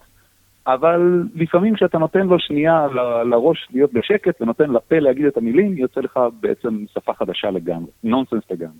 אבל 0.66 1.22
לפעמים 1.34 1.74
כשאתה 1.74 1.98
נותן 1.98 2.26
לו 2.26 2.38
שנייה 2.38 2.86
ל- 2.86 3.22
לראש 3.22 3.68
להיות 3.70 3.92
בשקט 3.92 4.42
ונותן 4.42 4.70
לפה 4.70 4.98
להגיד 4.98 5.26
את 5.26 5.36
המילים, 5.36 5.78
יוצא 5.78 6.00
לך 6.00 6.20
בעצם 6.40 6.84
שפה 6.94 7.12
חדשה 7.14 7.50
לגמרי, 7.50 7.90
נונסנס 8.04 8.42
לגמרי. 8.50 8.78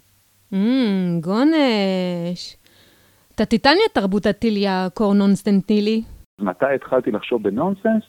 Mm, 0.52 0.56
גונש. 1.20 2.56
אתה 3.42 3.56
סטטיטניה 3.56 3.88
תרבותתיליה 3.92 4.88
קורנונסטנטילי. 4.94 6.02
מתי 6.40 6.74
התחלתי 6.74 7.10
לחשוב 7.10 7.42
בנונסנס? 7.42 8.02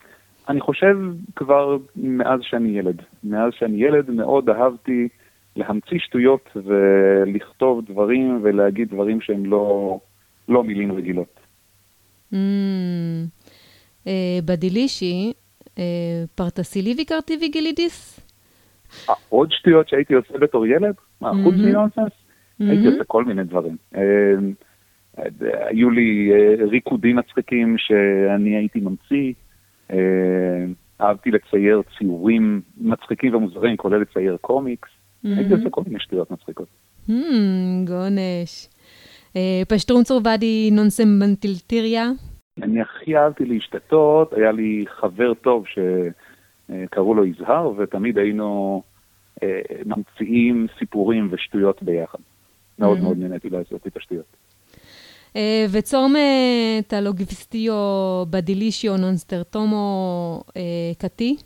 אני 0.50 0.62
חושב 0.62 0.98
כבר 1.36 1.78
מאז 1.96 2.40
שאני 2.44 2.70
ילד. 2.70 3.02
מאז 3.24 3.52
שאני 3.60 3.84
ילד 3.84 4.10
מאוד 4.10 4.50
אהבתי 4.50 5.08
להמציא 5.56 6.00
שטויות 6.00 6.50
ולכתוב 6.56 7.86
דברים 7.86 8.40
ולהגיד 8.44 8.90
דברים 8.90 9.22
שהם 9.22 9.46
לא, 9.46 10.00
לא 10.50 10.64
מילים 10.64 10.92
רגילות. 10.92 11.40
Mm, 12.34 12.36
אה, 14.08 14.40
בדילישי, 14.46 15.34
אה, 15.80 15.84
פרטסילי 16.36 16.94
ויקרתי 16.98 17.34
וגילידיס? 17.42 18.20
אה, 19.10 19.14
עוד 19.30 19.52
שטויות 19.52 19.90
שהייתי 19.90 20.14
עושה 20.14 20.38
בתור 20.38 20.68
ילד? 20.68 20.96
מה, 21.22 21.32
חוץ 21.44 21.56
מנונסנס? 21.56 22.12
הייתי 22.60 22.88
עושה 22.88 23.04
כל 23.04 23.26
מיני 23.26 23.44
דברים. 23.44 23.78
אה, 23.96 24.02
היו 25.42 25.90
לי 25.90 26.32
אה, 26.32 26.66
ריקודים 26.66 27.16
מצחיקים 27.16 27.76
שאני 27.78 28.56
הייתי 28.56 28.80
ממציא. 28.80 29.34
אה, 29.92 30.66
אהבתי 31.02 31.32
לצייר 31.32 31.82
ציורים 31.98 32.62
מצחיקים 32.78 33.36
ומוזרים, 33.36 33.78
כולל 33.78 34.02
לצייר 34.02 34.38
קומיקס. 34.42 34.90
הייתי 35.24 35.54
עושה 35.54 35.70
כל 35.70 35.82
מיני 35.88 36.00
שטויות 36.00 36.32
מצחיקות. 36.32 36.68
Hmm, 37.08 37.12
גונש. 37.88 38.68
אה, 39.36 39.62
פשטרום 39.68 40.04
צורבדי 40.04 40.72
נונסמנטילטיריה? 40.72 42.12
אני 42.62 42.82
הכי 42.82 43.18
אהבתי 43.18 43.46
להשתתות, 43.46 44.34
היה 44.34 44.52
לי 44.52 44.86
חבר 44.88 45.34
טוב 45.34 45.66
שקראו 45.68 47.14
לו 47.14 47.26
יזהר, 47.26 47.72
ותמיד 47.78 48.18
היינו 48.18 48.82
ממציאים 49.86 50.68
סיפורים 50.80 51.28
ושטויות 51.32 51.84
ביחד. 51.84 52.20
מאוד 52.80 53.00
מאוד 53.00 53.18
נהניתי 53.18 53.50
לעשות 53.50 53.88
את 53.88 53.98
השטויות. 53.98 54.26
אה, 55.36 55.66
וצום 55.72 56.16
אה, 56.16 56.80
טלוגיסטיו 56.88 57.74
בדילישיו 58.30 58.98
נונסטרטומו 58.98 60.44
אה, 60.58 60.62
קטי? 60.98 61.38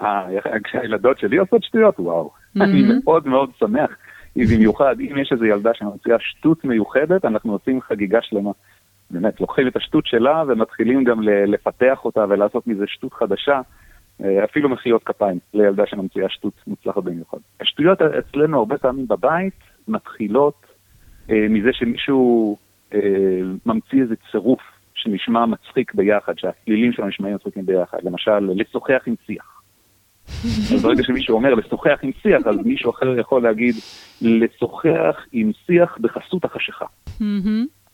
אה, 0.00 0.26
כשהילדות 0.64 1.18
שלי 1.18 1.36
עושות 1.36 1.62
שטויות, 1.64 2.00
וואו. 2.00 2.30
אני 2.60 2.82
מאוד 3.04 3.26
מאוד 3.26 3.50
שמח. 3.58 3.90
במיוחד, 4.36 4.96
אם 5.00 5.18
יש 5.18 5.32
איזו 5.32 5.44
ילדה 5.44 5.70
שממציאה 5.74 6.16
שטות 6.20 6.64
מיוחדת, 6.64 7.24
אנחנו 7.24 7.52
עושים 7.52 7.80
חגיגה 7.80 8.18
שלמה. 8.22 8.50
באמת, 9.10 9.40
לוקחים 9.40 9.68
את 9.68 9.76
השטות 9.76 10.06
שלה 10.06 10.42
ומתחילים 10.48 11.04
גם 11.04 11.22
לפתח 11.22 12.04
אותה 12.04 12.24
ולעשות 12.28 12.66
מזה 12.66 12.84
שטות 12.86 13.12
חדשה. 13.12 13.60
אפילו 14.44 14.68
מחיאות 14.68 15.04
כפיים 15.04 15.38
לילדה 15.54 15.86
שממציאה 15.86 16.28
שטות 16.28 16.52
מוצלחת 16.66 17.02
במיוחד. 17.02 17.38
השטויות 17.60 18.02
אצלנו 18.02 18.58
הרבה 18.58 18.78
פעמים 18.78 19.06
בבית 19.08 19.60
מתחילות 19.88 20.66
מזה 21.28 21.70
שמישהו 21.72 22.56
אה, 22.56 22.69
ממציא 23.66 24.02
איזה 24.02 24.14
צירוף 24.30 24.60
שנשמע 24.94 25.46
מצחיק 25.46 25.94
ביחד, 25.94 26.38
שהפלילים 26.38 26.92
שלו 26.92 27.06
נשמעים 27.06 27.34
מצחיקים 27.34 27.66
ביחד. 27.66 27.98
למשל, 28.02 28.50
לשוחח 28.54 29.02
עם 29.06 29.14
שיח. 29.26 29.60
אז 30.74 30.82
ברגע 30.82 31.02
שמישהו 31.02 31.36
אומר 31.36 31.54
לשוחח 31.54 31.98
עם 32.02 32.10
שיח, 32.22 32.46
אז 32.46 32.56
מישהו 32.64 32.90
אחר 32.90 33.18
יכול 33.18 33.42
להגיד 33.42 33.74
לשוחח 34.22 35.26
עם 35.32 35.50
שיח 35.66 35.98
בחסות 36.00 36.44
החשיכה. 36.44 36.84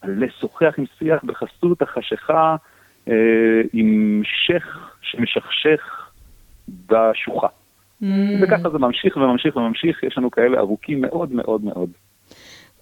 לשוחח 0.05 0.75
עם 0.79 0.85
שיח 0.99 1.25
בחסות 1.25 1.83
החשיכה 1.83 2.57
אה, 3.09 3.15
עם 3.73 4.23
שייח 4.25 4.97
שמשכשך 5.03 6.11
בשוחה. 6.87 7.49
וככה 8.43 8.71
זה 8.71 8.79
ממשיך 8.79 9.17
וממשיך 9.17 9.57
וממשיך, 9.57 10.03
יש 10.03 10.19
לנו 10.19 10.31
כאלה 10.31 10.59
ארוכים 10.59 11.01
מאוד 11.01 11.33
מאוד 11.33 11.65
מאוד. 11.65 11.91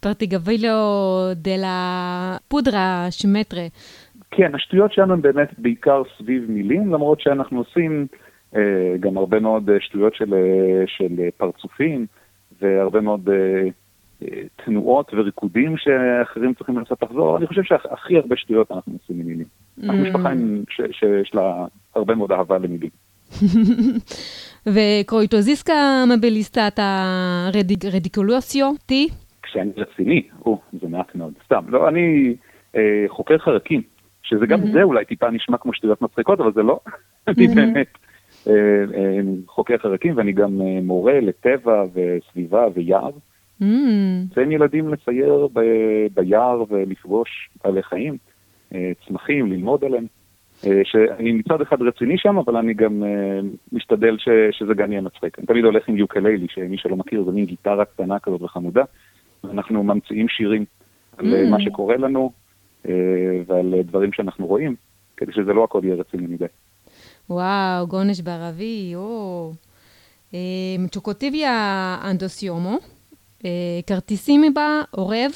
פרטיגבילו 0.05 0.79
דלה 1.35 2.37
פודרה 2.49 3.07
שמטרה. 3.11 3.67
כן, 4.31 4.55
השטויות 4.55 4.93
שלנו 4.93 5.15
הן 5.15 5.23
באמת 5.23 5.49
בעיקר 5.59 6.03
סביב 6.19 6.51
מילים, 6.51 6.93
למרות 6.93 7.21
שאנחנו 7.21 7.59
עושים 7.59 8.07
אה, 8.57 8.95
גם 9.01 9.17
הרבה 9.17 9.41
מאוד 9.41 9.71
שטויות 9.81 10.15
של, 10.15 10.35
אה, 10.35 10.85
של 10.87 11.29
פרצופים, 11.37 12.07
והרבה 12.61 13.01
מאוד 13.01 13.29
אה, 13.29 13.69
אה, 14.23 14.43
תנועות 14.65 15.15
וריקודים 15.15 15.75
שאחרים 15.77 16.55
צריכים 16.55 16.79
לנסות 16.79 17.03
לחזור. 17.03 17.37
אני 17.37 17.47
חושב 17.47 17.63
שהכי 17.63 18.17
הרבה 18.17 18.37
שטויות 18.37 18.73
אנחנו 18.73 18.93
עושים 19.03 19.19
ממילים. 19.19 19.47
אנחנו 19.83 20.05
mm. 20.05 20.09
משפחה 20.09 20.31
שיש 20.93 21.35
לה 21.35 21.67
הרבה 21.95 22.15
מאוד 22.15 22.33
אהבה 22.33 22.59
למילים. 22.59 22.91
וקרויטוזיסקה 24.75 26.05
מבליסטת 26.17 26.79
הרדיקולוסיו, 26.79 28.73
טי? 28.87 29.09
כשאני 29.55 29.71
רציני, 29.77 30.23
או, 30.47 30.61
זה 30.73 30.89
מעט 30.89 31.15
מאוד. 31.15 31.33
סתם, 31.45 31.65
לא, 31.69 31.89
אני 31.89 32.35
אה, 32.77 33.05
חוקר 33.09 33.39
חרקים, 33.39 33.83
שזה 34.23 34.47
גם 34.47 34.63
mm-hmm. 34.63 34.73
זה 34.73 34.83
אולי 34.83 35.05
טיפה 35.05 35.31
נשמע 35.31 35.59
כמו 35.59 35.75
שטויות 35.75 36.03
מצחיקות, 36.03 36.41
אבל 36.41 36.53
זה 36.53 36.63
לא. 36.63 36.81
אני 37.29 37.47
באמת 37.47 37.89
אה, 38.47 38.53
אה, 38.95 39.21
חוקר 39.47 39.79
חרקים, 39.79 40.17
ואני 40.17 40.33
גם 40.33 40.63
אה, 40.63 40.79
מורה 40.83 41.21
לטבע 41.21 41.85
וסביבה 41.95 42.67
ויער. 42.75 43.11
Mm. 43.63 43.65
ציין 44.35 44.53
ילדים 44.53 44.89
לצייר 44.89 45.49
ב, 45.53 45.61
ביער 46.15 46.65
ולפגוש 46.69 47.51
בעלי 47.65 47.83
חיים, 47.83 48.17
אה, 48.75 48.93
צמחים, 49.07 49.53
ללמוד 49.53 49.85
עליהם. 49.85 50.07
אה, 50.67 50.81
שאני 50.85 51.33
מצד 51.33 51.61
אחד 51.61 51.83
רציני 51.83 52.19
שם, 52.19 52.39
אבל 52.39 52.57
אני 52.57 52.75
גם 52.75 53.03
uh, 53.03 53.47
משתדל 53.73 54.17
ש, 54.19 54.29
שזה 54.51 54.75
גם 54.75 54.93
יהיה 54.93 55.01
מצחיק. 55.01 55.39
אני 55.39 55.47
תמיד 55.47 55.65
הולך 55.65 55.89
עם 55.89 55.97
יוקללי, 55.97 56.47
שמי 56.51 56.79
שלא 56.79 56.97
מכיר 56.97 57.25
זה 57.25 57.31
מין 57.31 57.45
גיטרה 57.45 57.85
קטנה 57.85 58.19
כזאת 58.19 58.43
וחמודה, 58.43 58.83
אנחנו 59.51 59.83
ממציאים 59.83 60.29
שירים 60.29 60.65
על 61.19 61.27
mm. 61.27 61.51
מה 61.51 61.61
שקורה 61.61 61.97
לנו 61.97 62.33
אה, 62.89 62.93
ועל 63.47 63.75
דברים 63.85 64.13
שאנחנו 64.13 64.47
רואים, 64.47 64.75
כדי 65.17 65.33
שזה 65.33 65.53
לא 65.53 65.65
הכל 65.65 65.81
יהיה 65.85 65.95
רציני 65.95 66.27
מדי. 66.27 66.45
וואו, 67.31 67.87
גונש 67.87 68.21
בערבי, 68.21 68.93
או. 68.95 69.53
צ'וקוטיביה 70.91 71.53
אנדוסיומו, 72.11 72.79
כרטיסים 73.87 74.55
בה, 74.55 74.83
עורב, 74.91 75.31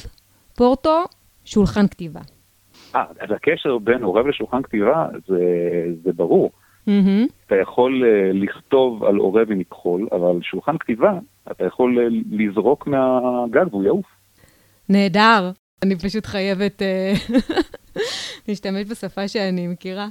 פורטו, 0.56 1.04
שולחן 1.44 1.86
כתיבה. 1.88 2.20
אה, 2.94 3.04
אז 3.20 3.30
הקשר 3.30 3.78
בין 3.78 4.02
עורב 4.02 4.26
לשולחן 4.26 4.62
כתיבה 4.62 5.06
זה, 5.26 5.38
זה 6.04 6.12
ברור. 6.12 6.50
Mm-hmm. 6.88 7.46
אתה 7.46 7.54
יכול 7.56 8.04
לכתוב 8.32 9.04
על 9.04 9.16
עורב 9.16 9.50
עם 9.50 9.58
מכחול, 9.58 10.08
אבל 10.12 10.42
שולחן 10.42 10.78
כתיבה, 10.78 11.18
אתה 11.50 11.64
יכול 11.64 11.98
uh, 11.98 12.00
לזרוק 12.30 12.86
מהגג 12.86 13.66
והוא 13.70 13.84
יעוף. 13.84 14.06
נהדר. 14.88 15.50
אני 15.82 15.96
פשוט 15.96 16.26
חייבת 16.26 16.82
uh, 16.82 17.32
להשתמש 18.48 18.90
בשפה 18.90 19.28
שאני 19.28 19.66
מכירה. 19.66 20.08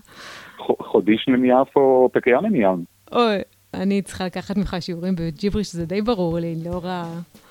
חודיש 0.81 1.27
מיפו 1.27 2.09
פקיה 2.13 2.41
מים. 2.41 2.83
אוי, 3.11 3.37
אני 3.73 4.01
צריכה 4.01 4.25
לקחת 4.25 4.57
ממך 4.57 4.75
שיעורים 4.79 5.15
בג'יבריש, 5.15 5.73
זה 5.73 5.85
די 5.85 6.01
ברור 6.01 6.39
לי, 6.39 6.55
לאור 6.65 6.85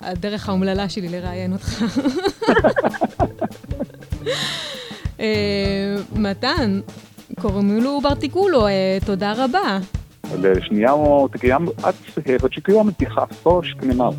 הדרך 0.01 0.49
האומללה 0.49 0.89
שלי 0.89 1.09
לראיין 1.09 1.53
אותך. 1.53 1.83
מתן, 6.15 6.79
קוראים 7.41 7.79
לו 7.83 8.01
ברטיקולו, 8.01 8.67
אה, 8.67 8.97
תודה 9.05 9.33
רבה. 9.37 9.79
לשנייה 10.39 10.93
תקיים 11.31 11.65
עד 11.83 11.95
הוצ'יקוים 12.41 12.91
תיחפוש 12.91 13.75
כנאמר. 13.81 14.09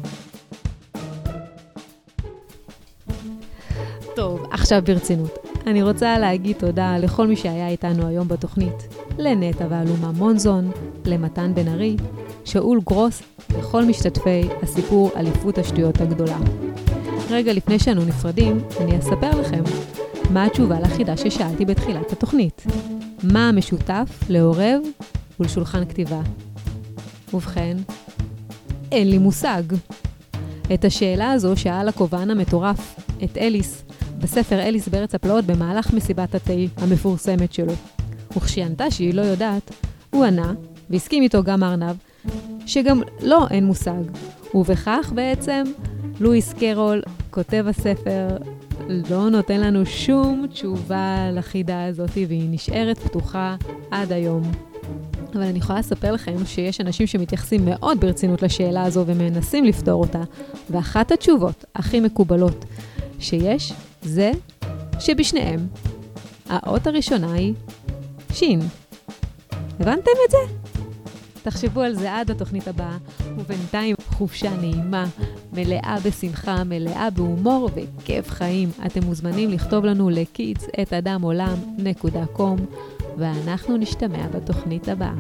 טוב, 4.17 4.47
עכשיו 4.51 4.83
ברצינות. 4.85 5.39
אני 5.67 5.83
רוצה 5.83 6.19
להגיד 6.19 6.57
תודה 6.57 6.99
לכל 6.99 7.27
מי 7.27 7.37
שהיה 7.37 7.69
איתנו 7.69 8.07
היום 8.07 8.29
בתוכנית. 8.29 8.89
לנטע 9.19 9.67
ואלומה 9.71 10.13
מונזון, 10.13 10.71
למתן 11.05 11.55
בן 11.55 11.69
ארי, 11.69 11.97
שאול 12.45 12.81
גרוס 12.87 13.23
וכל 13.51 13.85
משתתפי 13.85 14.41
הסיפור 14.63 15.11
אליפות 15.17 15.59
השטויות 15.59 16.01
הגדולה. 16.01 16.39
רגע 17.31 17.53
לפני 17.53 17.79
שאנו 17.79 18.05
נפרדים, 18.05 18.59
אני 18.81 18.99
אספר 18.99 19.41
לכם 19.41 19.63
מה 20.31 20.45
התשובה 20.45 20.81
לחידה 20.81 21.17
ששאלתי 21.17 21.65
בתחילת 21.65 22.13
התוכנית. 22.13 22.63
מה 23.23 23.49
המשותף 23.49 24.09
לעורב 24.29 24.81
ולשולחן 25.41 25.85
כתיבה? 25.85 26.21
ובכן, 27.35 27.77
אין 28.93 29.11
לי 29.11 29.19
מושג. 29.19 29.63
את 30.75 30.85
השאלה 30.85 31.33
הזו 31.33 31.57
שאל 31.57 31.89
הקובען 31.89 32.31
המטורף, 32.31 33.01
את 33.25 33.39
אליס, 33.39 33.85
בספר 34.19 34.61
אליס 34.61 34.89
בארץ 34.89 35.15
הפלאות 35.15 35.45
במהלך 35.45 35.93
מסיבת 35.93 36.35
התה 36.35 36.53
המפורסמת 36.77 37.53
שלו. 37.53 37.73
וכשענתה 38.37 38.91
שהיא 38.91 39.15
לא 39.15 39.23
יודעת, 39.23 39.71
הוא 40.11 40.25
ענה, 40.25 40.53
והסכים 40.91 41.23
איתו 41.23 41.43
גם 41.43 41.63
ארנב, 41.63 41.97
שגם 42.67 43.03
לו 43.23 43.49
אין 43.51 43.65
מושג. 43.67 44.03
ובכך 44.55 45.13
בעצם, 45.15 45.63
לואיס 46.21 46.53
קרול, 46.53 47.03
כותב 47.31 47.65
הספר, 47.69 48.29
לא 48.89 49.31
נותן 49.31 49.61
לנו 49.61 49.87
שום 49.87 50.47
תשובה 50.53 51.31
לחידה 51.33 51.85
הזאת, 51.85 52.11
והיא 52.29 52.49
נשארת 52.51 52.99
פתוחה 52.99 53.57
עד 53.91 54.13
היום. 54.13 54.43
אבל 55.35 55.43
אני 55.43 55.59
יכולה 55.59 55.79
לספר 55.79 56.13
לכם 56.13 56.47
שיש 56.47 56.81
אנשים 56.81 57.07
שמתייחסים 57.07 57.65
מאוד 57.65 58.01
ברצינות 58.01 58.43
לשאלה 58.43 58.83
הזו 58.83 59.05
ומנסים 59.07 59.65
לפתור 59.65 60.01
אותה, 60.01 60.23
ואחת 60.71 61.13
התשובות 61.13 61.65
הכי 61.75 62.01
מקובלות 62.01 62.65
שיש 63.19 63.73
זה 64.03 64.31
שבשניהם 65.01 65.67
האות 66.49 66.87
הראשונה 66.87 67.33
היא 67.33 67.55
שין. 68.33 68.61
הבנתם 69.81 70.11
את 70.27 70.31
זה? 70.31 70.55
תחשבו 71.43 71.81
על 71.81 71.95
זה 71.95 72.15
עד 72.15 72.31
התוכנית 72.31 72.69
הבאה, 72.69 72.97
ובינתיים 73.37 73.97
חופשה 74.09 74.57
נעימה, 74.57 75.05
מלאה 75.53 75.97
בשמחה, 76.05 76.65
מלאה 76.65 77.11
בהומור 77.11 77.71
וכיף 77.75 78.31
חיים. 78.31 78.71
אתם 78.87 79.05
מוזמנים 79.05 79.51
לכתוב 79.51 79.85
לנו 79.85 80.11
לקידס 80.11 80.67
ואנחנו 83.19 83.77
נשתמע 83.77 84.29
בתוכנית 84.29 84.89
הבאה. 84.89 85.15